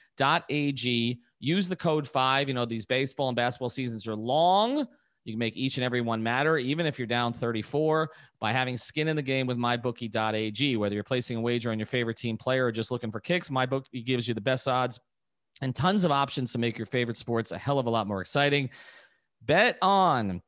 Use 1.42 1.70
the 1.70 1.76
code 1.76 2.08
five. 2.08 2.48
You 2.48 2.54
know 2.54 2.65
these 2.65 2.86
baseball 2.86 3.30
and 3.30 3.36
basketball 3.36 3.70
seasons 3.70 4.08
are 4.08 4.15
long. 4.15 4.88
You 5.30 5.34
can 5.34 5.39
make 5.39 5.56
each 5.56 5.78
and 5.78 5.84
every 5.84 6.02
one 6.02 6.24
matter, 6.24 6.58
even 6.58 6.88
if 6.88 6.98
you're 6.98 7.06
down 7.08 7.34
34, 7.34 8.10
by 8.39 8.52
having 8.52 8.78
skin 8.78 9.08
in 9.08 9.15
the 9.15 9.22
game 9.22 9.46
with 9.46 9.58
mybookie.ag. 9.58 10.76
Whether 10.76 10.96
you're 10.96 11.04
placing 11.04 11.38
a 11.38 11.42
wager 11.42 11.70
on 11.70 11.78
your 11.78 11.86
favorite 11.86 12.18
team 12.18 12.36
player 12.36 12.65
or 12.65 12.72
just 12.72 12.89
looking 12.89 13.12
for 13.12 13.20
kicks, 13.20 13.50
MyBookie 13.50 14.04
gives 14.04 14.28
you 14.28 14.34
the 14.34 14.42
best 14.42 14.68
odds 14.68 15.00
and 15.62 15.76
tons 15.76 16.04
of 16.04 16.12
options 16.12 16.52
to 16.54 16.58
make 16.58 16.80
your 16.80 16.88
favorite 16.88 17.18
sports 17.18 17.52
a 17.52 17.58
hell 17.60 17.78
of 17.78 17.86
a 17.86 17.89
lot 17.89 18.08
more 18.08 18.22
exciting. 18.22 18.72
Bet 19.44 19.78
on 19.84 20.42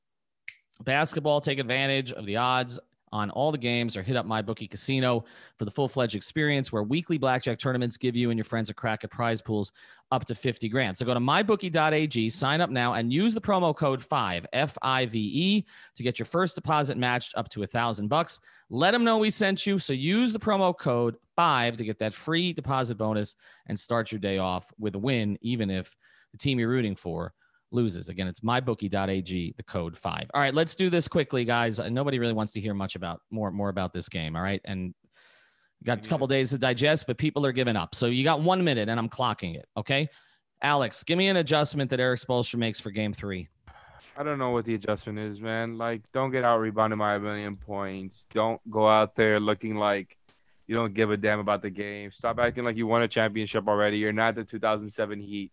basketball, 0.84 1.41
take 1.41 1.60
advantage 1.60 2.12
of 2.12 2.26
the 2.26 2.38
odds 2.38 2.80
on 3.12 3.30
all 3.32 3.52
the 3.52 3.58
games 3.58 3.97
or 3.97 4.04
hit 4.04 4.15
up 4.15 4.26
my 4.26 4.41
bookie 4.41 4.67
casino 4.67 5.24
for 5.58 5.65
the 5.65 5.71
full-fledged 5.71 6.15
experience 6.15 6.71
where 6.71 6.84
weekly 6.84 7.17
blackjack 7.17 7.60
tournaments 7.60 7.97
give 7.97 8.15
you 8.15 8.30
and 8.30 8.38
your 8.38 8.45
friends 8.45 8.69
a 8.69 8.74
crack 8.74 9.04
at 9.04 9.12
prize 9.12 9.41
pools 9.41 9.71
up 10.12 10.26
to 10.26 10.36
50 10.36 10.67
grand. 10.69 10.95
So 10.95 11.06
go 11.06 11.13
to 11.13 11.19
mybookie.ag, 11.19 12.30
sign 12.30 12.62
up 12.62 12.69
now 12.69 12.93
and 12.93 13.12
use 13.12 13.34
the 13.34 13.41
promo 13.41 13.76
code 13.76 14.02
5 14.02 14.45
F-I-V-E 14.54 15.65
to 15.95 16.04
get 16.04 16.19
your 16.19 16.26
first 16.26 16.56
deposit 16.56 16.97
matched 16.97 17.34
up 17.38 17.50
to 17.50 17.63
a 17.63 17.67
thousand 17.67 18.08
bucks. 18.08 18.39
Let 18.69 18.91
them 18.91 19.04
know 19.04 19.17
we 19.17 19.30
sent 19.30 19.65
you. 19.65 19.80
So 19.80 19.93
use 19.93 20.34
the 20.34 20.39
promo 20.39 20.78
code 20.78 21.15
5 21.36 21.78
to 21.78 21.84
get 21.84 22.00
that 22.00 22.13
free 22.13 22.54
deposit 22.54 22.95
bonus 22.95 23.36
and 23.67 23.80
start 23.80 24.12
your 24.12 24.19
day 24.19 24.38
off 24.38 24.71
with 24.80 24.95
a 24.95 25.00
win, 25.00 25.38
even 25.41 25.69
if 25.69 25.95
the 26.32 26.38
team 26.38 26.60
you're 26.60 26.69
rooting 26.69 26.95
for 26.95 27.34
loses. 27.71 28.10
Again, 28.10 28.27
it's 28.27 28.41
mybookie.ag, 28.41 29.53
the 29.57 29.63
code 29.63 29.97
five. 29.97 30.29
All 30.34 30.41
right, 30.41 30.53
let's 30.53 30.75
do 30.75 30.89
this 30.89 31.07
quickly, 31.07 31.45
guys. 31.45 31.79
Uh, 31.79 31.89
Nobody 31.89 32.19
really 32.19 32.34
wants 32.34 32.53
to 32.53 32.62
hear 32.62 32.73
much 32.73 32.95
about 32.95 33.21
more 33.31 33.51
more 33.51 33.69
about 33.69 33.93
this 33.93 34.10
game. 34.10 34.36
All 34.36 34.41
right, 34.41 34.62
and 34.65 34.93
got 35.84 36.05
a 36.05 36.10
couple 36.10 36.27
days 36.27 36.51
to 36.51 36.57
digest, 36.57 37.07
but 37.07 37.17
people 37.17 37.45
are 37.45 37.51
giving 37.51 37.75
up. 37.75 37.95
So 37.95 38.07
you 38.07 38.23
got 38.23 38.41
one 38.41 38.63
minute, 38.63 38.89
and 38.89 38.99
I'm 38.99 39.10
clocking 39.10 39.55
it. 39.55 39.65
Okay, 39.77 40.10
Alex, 40.62 41.03
give 41.03 41.17
me 41.17 41.27
an 41.27 41.38
adjustment 41.38 41.89
that 41.89 41.99
Erik 41.99 42.19
Spoelstra 42.19 42.55
makes 42.55 42.79
for 42.79 42.91
Game 42.91 43.13
Three. 43.13 43.47
I 44.17 44.23
don't 44.23 44.38
know 44.38 44.51
what 44.51 44.65
the 44.65 44.75
adjustment 44.75 45.19
is, 45.19 45.39
man. 45.39 45.77
Like, 45.77 46.01
don't 46.12 46.31
get 46.31 46.43
out 46.43 46.60
rebounded 46.60 46.99
by 46.99 47.15
a 47.15 47.19
million 47.19 47.55
points. 47.55 48.27
Don't 48.31 48.60
go 48.69 48.88
out 48.88 49.15
there 49.15 49.39
looking 49.39 49.75
like 49.75 50.17
you 50.67 50.75
don't 50.75 50.93
give 50.93 51.12
a 51.12 51.17
damn 51.17 51.39
about 51.39 51.62
the 51.62 51.69
game. 51.69 52.12
Stop 52.12 52.39
acting 52.39 52.63
like 52.63 52.77
you 52.77 52.88
won 52.88 53.01
a 53.01 53.07
championship 53.07 53.67
already. 53.67 53.97
You're 53.97 54.13
not 54.13 54.36
the 54.36 54.43
2007 54.43 55.19
Heat. 55.19 55.51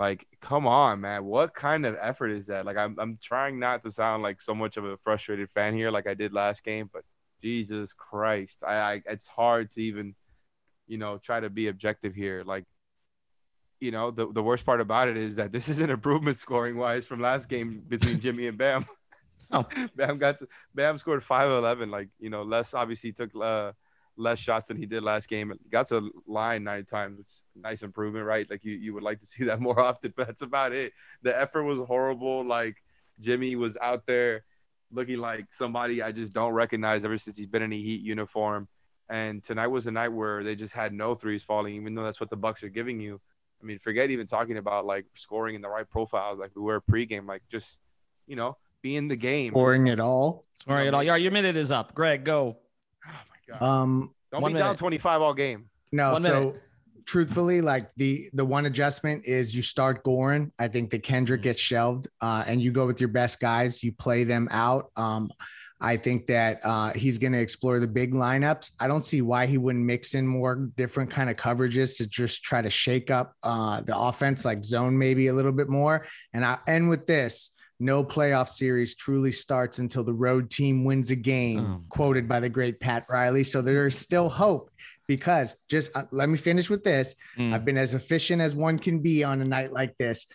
Like, 0.00 0.26
come 0.40 0.66
on, 0.66 1.02
man. 1.02 1.26
What 1.26 1.52
kind 1.52 1.84
of 1.84 1.94
effort 2.00 2.30
is 2.30 2.46
that? 2.46 2.64
Like, 2.64 2.78
I'm 2.78 2.96
I'm 2.98 3.18
trying 3.20 3.58
not 3.58 3.84
to 3.84 3.90
sound 3.90 4.22
like 4.22 4.40
so 4.40 4.54
much 4.54 4.78
of 4.78 4.84
a 4.86 4.96
frustrated 4.96 5.50
fan 5.50 5.74
here, 5.74 5.90
like 5.90 6.06
I 6.06 6.14
did 6.14 6.32
last 6.32 6.64
game, 6.64 6.88
but 6.90 7.04
Jesus 7.42 7.92
Christ, 7.92 8.64
I, 8.66 8.76
I 8.76 9.02
it's 9.04 9.28
hard 9.28 9.70
to 9.72 9.82
even, 9.82 10.14
you 10.86 10.96
know, 10.96 11.18
try 11.18 11.40
to 11.40 11.50
be 11.50 11.68
objective 11.68 12.14
here. 12.14 12.42
Like, 12.46 12.64
you 13.78 13.90
know, 13.90 14.10
the 14.10 14.32
the 14.32 14.42
worst 14.42 14.64
part 14.64 14.80
about 14.80 15.08
it 15.08 15.18
is 15.18 15.36
that 15.36 15.52
this 15.52 15.68
is 15.68 15.80
an 15.80 15.90
improvement 15.90 16.38
scoring 16.38 16.78
wise 16.78 17.06
from 17.06 17.20
last 17.20 17.50
game 17.50 17.82
between 17.86 18.20
Jimmy 18.20 18.46
and 18.46 18.56
Bam. 18.56 18.86
Oh. 19.50 19.66
Bam 19.96 20.16
got 20.16 20.38
to, 20.38 20.48
Bam 20.74 20.96
scored 20.96 21.22
five 21.22 21.50
eleven. 21.50 21.90
Like, 21.90 22.08
you 22.18 22.30
know, 22.30 22.42
less 22.42 22.72
obviously 22.72 23.12
took 23.12 23.36
uh 23.36 23.72
less 24.16 24.38
shots 24.38 24.66
than 24.66 24.76
he 24.76 24.86
did 24.86 25.02
last 25.02 25.28
game. 25.28 25.52
Got 25.70 25.88
to 25.88 26.10
line 26.26 26.64
nine 26.64 26.84
times. 26.84 27.18
It's 27.20 27.44
a 27.56 27.60
nice 27.60 27.82
improvement, 27.82 28.26
right? 28.26 28.48
Like 28.48 28.64
you, 28.64 28.74
you 28.74 28.94
would 28.94 29.02
like 29.02 29.20
to 29.20 29.26
see 29.26 29.44
that 29.46 29.60
more 29.60 29.78
often, 29.80 30.12
but 30.16 30.26
that's 30.26 30.42
about 30.42 30.72
it. 30.72 30.92
The 31.22 31.38
effort 31.38 31.64
was 31.64 31.80
horrible. 31.80 32.44
Like 32.44 32.82
Jimmy 33.18 33.56
was 33.56 33.76
out 33.80 34.06
there 34.06 34.44
looking 34.92 35.18
like 35.18 35.52
somebody 35.52 36.02
I 36.02 36.12
just 36.12 36.32
don't 36.32 36.52
recognize 36.52 37.04
ever 37.04 37.16
since 37.16 37.36
he's 37.36 37.46
been 37.46 37.62
in 37.62 37.72
a 37.72 37.78
Heat 37.78 38.02
uniform. 38.02 38.68
And 39.08 39.42
tonight 39.42 39.68
was 39.68 39.86
a 39.86 39.90
night 39.90 40.08
where 40.12 40.44
they 40.44 40.54
just 40.54 40.74
had 40.74 40.92
no 40.92 41.14
threes 41.14 41.42
falling, 41.42 41.74
even 41.74 41.94
though 41.94 42.04
that's 42.04 42.20
what 42.20 42.30
the 42.30 42.36
Bucks 42.36 42.62
are 42.62 42.68
giving 42.68 43.00
you. 43.00 43.20
I 43.60 43.66
mean, 43.66 43.78
forget 43.78 44.10
even 44.10 44.26
talking 44.26 44.56
about 44.56 44.86
like 44.86 45.06
scoring 45.14 45.54
in 45.54 45.60
the 45.60 45.68
right 45.68 45.88
profiles, 45.88 46.38
like 46.38 46.52
we 46.54 46.62
were 46.62 46.80
pregame, 46.80 47.26
like 47.26 47.42
just 47.50 47.78
you 48.30 48.36
know, 48.36 48.56
be 48.80 48.96
in 48.96 49.08
the 49.08 49.16
game. 49.16 49.52
Scoring 49.52 49.88
it 49.88 49.98
all. 49.98 50.46
Sorry, 50.64 50.86
at 50.86 50.94
all. 50.94 51.02
Yeah, 51.02 51.16
your 51.16 51.32
minute 51.32 51.56
is 51.56 51.72
up. 51.72 51.94
Greg, 51.94 52.24
go. 52.24 52.58
My 53.50 53.58
god! 53.58 53.64
Um, 53.64 54.14
Don't 54.32 54.42
one 54.42 54.52
be 54.52 54.58
down 54.58 54.76
25 54.76 55.22
all 55.22 55.34
game. 55.34 55.66
No, 55.92 56.12
One 56.12 56.22
so 56.22 56.38
minute. 56.40 56.62
truthfully, 57.06 57.60
like 57.60 57.90
the 57.96 58.30
the 58.32 58.44
one 58.44 58.66
adjustment 58.66 59.24
is 59.24 59.54
you 59.54 59.62
start 59.62 60.04
Goran. 60.04 60.50
I 60.58 60.68
think 60.68 60.90
that 60.90 61.02
Kendrick 61.02 61.40
Mhm. 61.40 61.44
gets 61.44 61.60
shelved, 61.60 62.06
uh, 62.20 62.44
and 62.46 62.62
you 62.62 62.70
go 62.72 62.86
with 62.86 63.00
your 63.00 63.08
best 63.08 63.40
guys. 63.40 63.82
You 63.82 63.92
play 63.92 64.24
them 64.24 64.48
out. 64.50 64.90
Um, 64.96 65.30
I 65.82 65.96
think 65.96 66.26
that 66.26 66.60
uh, 66.62 66.90
he's 66.90 67.16
going 67.16 67.32
to 67.32 67.38
explore 67.40 67.80
the 67.80 67.86
big 67.86 68.12
lineups. 68.12 68.72
I 68.78 68.86
don't 68.86 69.00
see 69.02 69.22
why 69.22 69.46
he 69.46 69.56
wouldn't 69.56 69.82
mix 69.82 70.14
in 70.14 70.26
more 70.26 70.54
different 70.76 71.10
kind 71.10 71.30
of 71.30 71.36
coverages 71.36 71.96
to 71.96 72.06
just 72.06 72.42
try 72.42 72.60
to 72.60 72.68
shake 72.68 73.10
up 73.10 73.34
uh, 73.42 73.80
the 73.80 73.96
offense, 73.98 74.44
like 74.44 74.62
zone 74.62 74.98
maybe 74.98 75.28
a 75.28 75.32
little 75.32 75.52
bit 75.52 75.70
more. 75.70 76.04
And 76.34 76.44
I 76.44 76.58
end 76.66 76.90
with 76.90 77.06
this. 77.06 77.50
No 77.80 78.04
playoff 78.04 78.48
series 78.48 78.94
truly 78.94 79.32
starts 79.32 79.78
until 79.78 80.04
the 80.04 80.12
road 80.12 80.50
team 80.50 80.84
wins 80.84 81.10
a 81.10 81.16
game, 81.16 81.60
Oh. 81.60 81.82
quoted 81.88 82.28
by 82.28 82.38
the 82.38 82.48
great 82.48 82.78
Pat 82.78 83.06
Riley. 83.08 83.42
So 83.42 83.62
there 83.62 83.86
is 83.86 83.96
still 83.98 84.28
hope 84.28 84.70
because 85.08 85.56
just 85.68 85.90
uh, 85.96 86.04
let 86.12 86.28
me 86.28 86.36
finish 86.36 86.68
with 86.70 86.84
this. 86.84 87.14
Mm. 87.38 87.54
I've 87.54 87.64
been 87.64 87.78
as 87.78 87.94
efficient 87.94 88.42
as 88.42 88.54
one 88.54 88.78
can 88.78 89.00
be 89.00 89.24
on 89.24 89.40
a 89.40 89.44
night 89.44 89.72
like 89.72 89.96
this. 89.96 90.26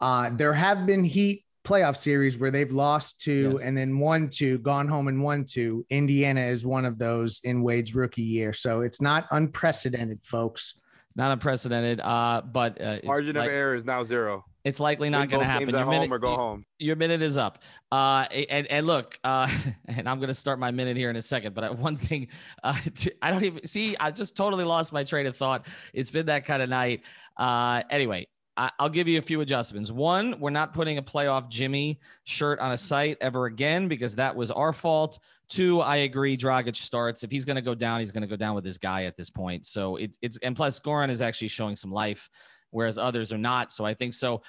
Uh, 0.00 0.30
there 0.30 0.52
have 0.52 0.84
been 0.86 1.02
Heat 1.02 1.44
playoff 1.64 1.96
series 1.96 2.36
where 2.36 2.50
they've 2.50 2.72
lost 2.72 3.20
two 3.20 3.52
Yes. 3.52 3.62
and 3.62 3.78
then 3.78 3.98
won 3.98 4.28
two, 4.28 4.58
gone 4.58 4.86
home 4.88 5.08
and 5.08 5.22
won 5.22 5.44
two. 5.44 5.86
Indiana 5.90 6.40
is 6.42 6.66
one 6.66 6.84
of 6.84 6.98
those 6.98 7.40
in 7.44 7.62
Wade's 7.62 7.94
rookie 7.94 8.22
year. 8.22 8.52
So 8.52 8.80
it's 8.82 9.00
not 9.00 9.26
unprecedented, 9.30 10.18
folks. 10.24 10.74
It's 11.06 11.16
not 11.16 11.30
unprecedented, 11.30 12.00
uh, 12.00 12.42
but 12.52 12.80
uh, 12.80 12.98
Margin 13.04 13.36
like- 13.36 13.46
of 13.48 13.52
error 13.54 13.74
is 13.76 13.84
now 13.84 14.02
zero. 14.02 14.44
It's 14.64 14.80
likely 14.80 15.10
not 15.10 15.28
going 15.28 15.40
to 15.40 15.46
happen. 15.46 15.70
Your 15.70 15.80
home 15.80 15.90
minute- 15.90 16.12
or 16.12 16.18
go 16.18 16.36
home. 16.36 16.64
your 16.78 16.96
minute 16.96 17.22
is 17.22 17.36
up. 17.36 17.62
Uh, 17.90 18.26
and, 18.48 18.66
and 18.68 18.86
look, 18.86 19.18
uh, 19.24 19.48
and 19.88 20.08
I'm 20.08 20.18
going 20.18 20.28
to 20.28 20.34
start 20.34 20.58
my 20.58 20.70
minute 20.70 20.96
here 20.96 21.10
in 21.10 21.16
a 21.16 21.22
second. 21.22 21.54
But 21.54 21.76
one 21.78 21.96
thing, 21.96 22.28
uh, 22.62 22.78
I 23.20 23.30
don't 23.30 23.44
even 23.44 23.66
see. 23.66 23.96
I 23.98 24.10
just 24.10 24.36
totally 24.36 24.64
lost 24.64 24.92
my 24.92 25.04
train 25.04 25.26
of 25.26 25.36
thought. 25.36 25.66
It's 25.92 26.10
been 26.10 26.26
that 26.26 26.44
kind 26.44 26.62
of 26.62 26.68
night. 26.68 27.02
Uh, 27.36 27.82
anyway, 27.90 28.26
I, 28.56 28.70
I'll 28.78 28.88
give 28.88 29.08
you 29.08 29.18
a 29.18 29.22
few 29.22 29.40
adjustments. 29.40 29.90
One, 29.90 30.38
we're 30.38 30.50
not 30.50 30.74
putting 30.74 30.98
a 30.98 31.02
playoff 31.02 31.48
Jimmy 31.48 31.98
shirt 32.24 32.58
on 32.60 32.72
a 32.72 32.78
site 32.78 33.16
ever 33.20 33.46
again 33.46 33.88
because 33.88 34.14
that 34.16 34.34
was 34.36 34.50
our 34.50 34.72
fault. 34.72 35.18
Two, 35.48 35.80
I 35.80 35.96
agree. 35.96 36.36
Dragic 36.36 36.76
starts. 36.76 37.24
If 37.24 37.30
he's 37.30 37.44
going 37.44 37.56
to 37.56 37.62
go 37.62 37.74
down, 37.74 38.00
he's 38.00 38.12
going 38.12 38.22
to 38.22 38.28
go 38.28 38.36
down 38.36 38.54
with 38.54 38.64
his 38.64 38.78
guy 38.78 39.04
at 39.04 39.16
this 39.16 39.30
point. 39.30 39.66
So 39.66 39.96
it, 39.96 40.16
it's 40.22 40.38
and 40.38 40.56
plus 40.56 40.80
Goran 40.80 41.10
is 41.10 41.20
actually 41.20 41.48
showing 41.48 41.76
some 41.76 41.92
life, 41.92 42.30
whereas 42.72 42.98
others 42.98 43.32
are 43.32 43.38
not. 43.38 43.70
So 43.70 43.84
I 43.84 43.94
think 43.94 44.12
so. 44.14 44.42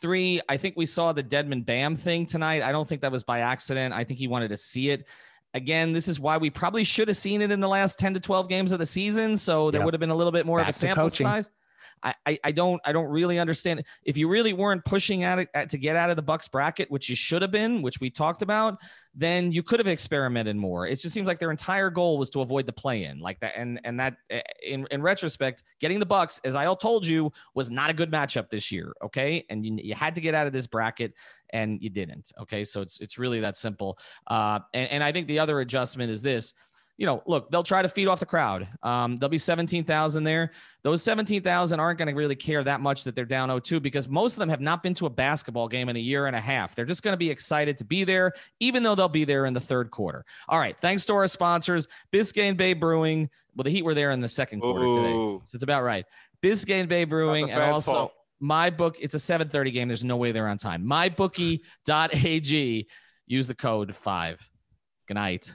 Three, 0.00 0.40
I 0.48 0.58
think 0.58 0.74
we 0.76 0.84
saw 0.86 1.12
the 1.12 1.22
Dedmon 1.22 1.64
Bam 1.64 1.96
thing 1.96 2.26
tonight. 2.26 2.62
I 2.62 2.70
don't 2.70 2.86
think 2.86 3.00
that 3.00 3.10
was 3.10 3.24
by 3.24 3.40
accident. 3.40 3.94
I 3.94 4.04
think 4.04 4.18
he 4.18 4.28
wanted 4.28 4.48
to 4.48 4.56
see 4.56 4.90
it. 4.90 5.06
Again, 5.54 5.92
this 5.94 6.08
is 6.08 6.20
why 6.20 6.36
we 6.36 6.50
probably 6.50 6.84
should 6.84 7.08
have 7.08 7.16
seen 7.16 7.40
it 7.40 7.50
in 7.50 7.58
the 7.58 7.66
last 7.68 7.98
10 7.98 8.12
to 8.14 8.20
12 8.20 8.48
games 8.50 8.70
of 8.72 8.78
the 8.78 8.86
season. 8.86 9.34
So 9.36 9.70
there 9.70 9.80
Yep. 9.80 9.84
would 9.86 9.94
have 9.94 10.00
been 10.00 10.10
a 10.10 10.14
little 10.14 10.30
bit 10.30 10.44
more 10.44 10.58
Back 10.58 10.68
of 10.68 10.74
a 10.74 10.78
sample 10.78 11.10
size. 11.10 11.50
I, 12.02 12.14
I, 12.26 12.38
I 12.44 12.52
don't 12.52 12.80
I 12.84 12.92
don't 12.92 13.08
really 13.08 13.38
understand 13.38 13.84
if 14.04 14.16
you 14.16 14.28
really 14.28 14.52
weren't 14.52 14.84
pushing 14.84 15.24
at 15.24 15.38
it 15.38 15.48
at, 15.54 15.70
to 15.70 15.78
get 15.78 15.96
out 15.96 16.10
of 16.10 16.16
the 16.16 16.22
Bucks 16.22 16.48
bracket, 16.48 16.90
which 16.90 17.08
you 17.08 17.16
should 17.16 17.42
have 17.42 17.50
been, 17.50 17.82
which 17.82 18.00
we 18.00 18.10
talked 18.10 18.42
about, 18.42 18.78
then 19.14 19.50
you 19.52 19.62
could 19.62 19.80
have 19.80 19.86
experimented 19.86 20.56
more. 20.56 20.86
It 20.86 20.96
just 20.96 21.14
seems 21.14 21.26
like 21.26 21.38
their 21.38 21.50
entire 21.50 21.90
goal 21.90 22.18
was 22.18 22.30
to 22.30 22.40
avoid 22.40 22.66
the 22.66 22.72
play-in, 22.72 23.20
like 23.20 23.40
that, 23.40 23.54
and 23.56 23.80
and 23.84 23.98
that 24.00 24.16
eh, 24.30 24.42
in 24.64 24.86
in 24.90 25.02
retrospect, 25.02 25.62
getting 25.80 25.98
the 25.98 26.06
Bucks, 26.06 26.40
as 26.44 26.54
I 26.54 26.66
all 26.66 26.76
told 26.76 27.06
you, 27.06 27.32
was 27.54 27.70
not 27.70 27.90
a 27.90 27.94
good 27.94 28.10
matchup 28.12 28.50
this 28.50 28.70
year. 28.70 28.94
Okay, 29.02 29.44
and 29.50 29.64
you, 29.64 29.78
you 29.82 29.94
had 29.94 30.14
to 30.14 30.20
get 30.20 30.34
out 30.34 30.46
of 30.46 30.52
this 30.52 30.66
bracket, 30.66 31.14
and 31.50 31.82
you 31.82 31.90
didn't. 31.90 32.32
Okay, 32.40 32.64
so 32.64 32.80
it's 32.80 33.00
it's 33.00 33.18
really 33.18 33.40
that 33.40 33.56
simple. 33.56 33.98
Uh, 34.26 34.60
and, 34.74 34.90
and 34.90 35.04
I 35.04 35.12
think 35.12 35.26
the 35.26 35.38
other 35.38 35.60
adjustment 35.60 36.10
is 36.10 36.22
this 36.22 36.54
you 36.98 37.06
know, 37.06 37.22
look, 37.26 37.50
they'll 37.50 37.62
try 37.62 37.80
to 37.80 37.88
feed 37.88 38.08
off 38.08 38.18
the 38.18 38.26
crowd. 38.26 38.66
Um, 38.82 39.14
there'll 39.16 39.30
be 39.30 39.38
17,000 39.38 40.24
there. 40.24 40.50
Those 40.82 41.00
17,000 41.04 41.78
aren't 41.78 41.96
going 41.96 42.08
to 42.08 42.14
really 42.14 42.34
care 42.34 42.64
that 42.64 42.80
much 42.80 43.04
that 43.04 43.14
they're 43.14 43.24
down 43.24 43.48
0-2 43.48 43.80
because 43.80 44.08
most 44.08 44.34
of 44.34 44.40
them 44.40 44.48
have 44.48 44.60
not 44.60 44.82
been 44.82 44.94
to 44.94 45.06
a 45.06 45.10
basketball 45.10 45.68
game 45.68 45.88
in 45.88 45.94
a 45.94 46.00
year 46.00 46.26
and 46.26 46.34
a 46.34 46.40
half. 46.40 46.74
They're 46.74 46.84
just 46.84 47.04
going 47.04 47.12
to 47.12 47.18
be 47.18 47.30
excited 47.30 47.78
to 47.78 47.84
be 47.84 48.02
there, 48.02 48.32
even 48.58 48.82
though 48.82 48.96
they'll 48.96 49.08
be 49.08 49.24
there 49.24 49.46
in 49.46 49.54
the 49.54 49.60
third 49.60 49.92
quarter. 49.92 50.24
All 50.48 50.58
right. 50.58 50.76
Thanks 50.76 51.06
to 51.06 51.14
our 51.14 51.28
sponsors, 51.28 51.86
Biscayne 52.12 52.56
Bay 52.56 52.72
Brewing. 52.72 53.30
Well, 53.54 53.62
the 53.62 53.70
Heat 53.70 53.84
were 53.84 53.94
there 53.94 54.10
in 54.10 54.20
the 54.20 54.28
second 54.28 54.60
quarter 54.60 54.84
today. 54.84 55.12
So 55.44 55.54
it's 55.54 55.62
about 55.62 55.84
right. 55.84 56.04
Biscayne 56.42 56.88
Bay 56.88 57.04
Brewing 57.04 57.52
and 57.52 57.62
also 57.62 57.92
fault. 57.92 58.12
my 58.40 58.70
book. 58.70 58.96
It's 59.00 59.14
a 59.14 59.18
7:30 59.18 59.72
game. 59.72 59.88
There's 59.88 60.04
no 60.04 60.16
way 60.16 60.32
they're 60.32 60.48
on 60.48 60.58
time. 60.58 60.84
Mybookie.ag. 60.84 62.88
Use 63.26 63.46
the 63.46 63.54
code 63.54 63.94
five. 63.94 64.50
Good 65.06 65.14
night. 65.14 65.54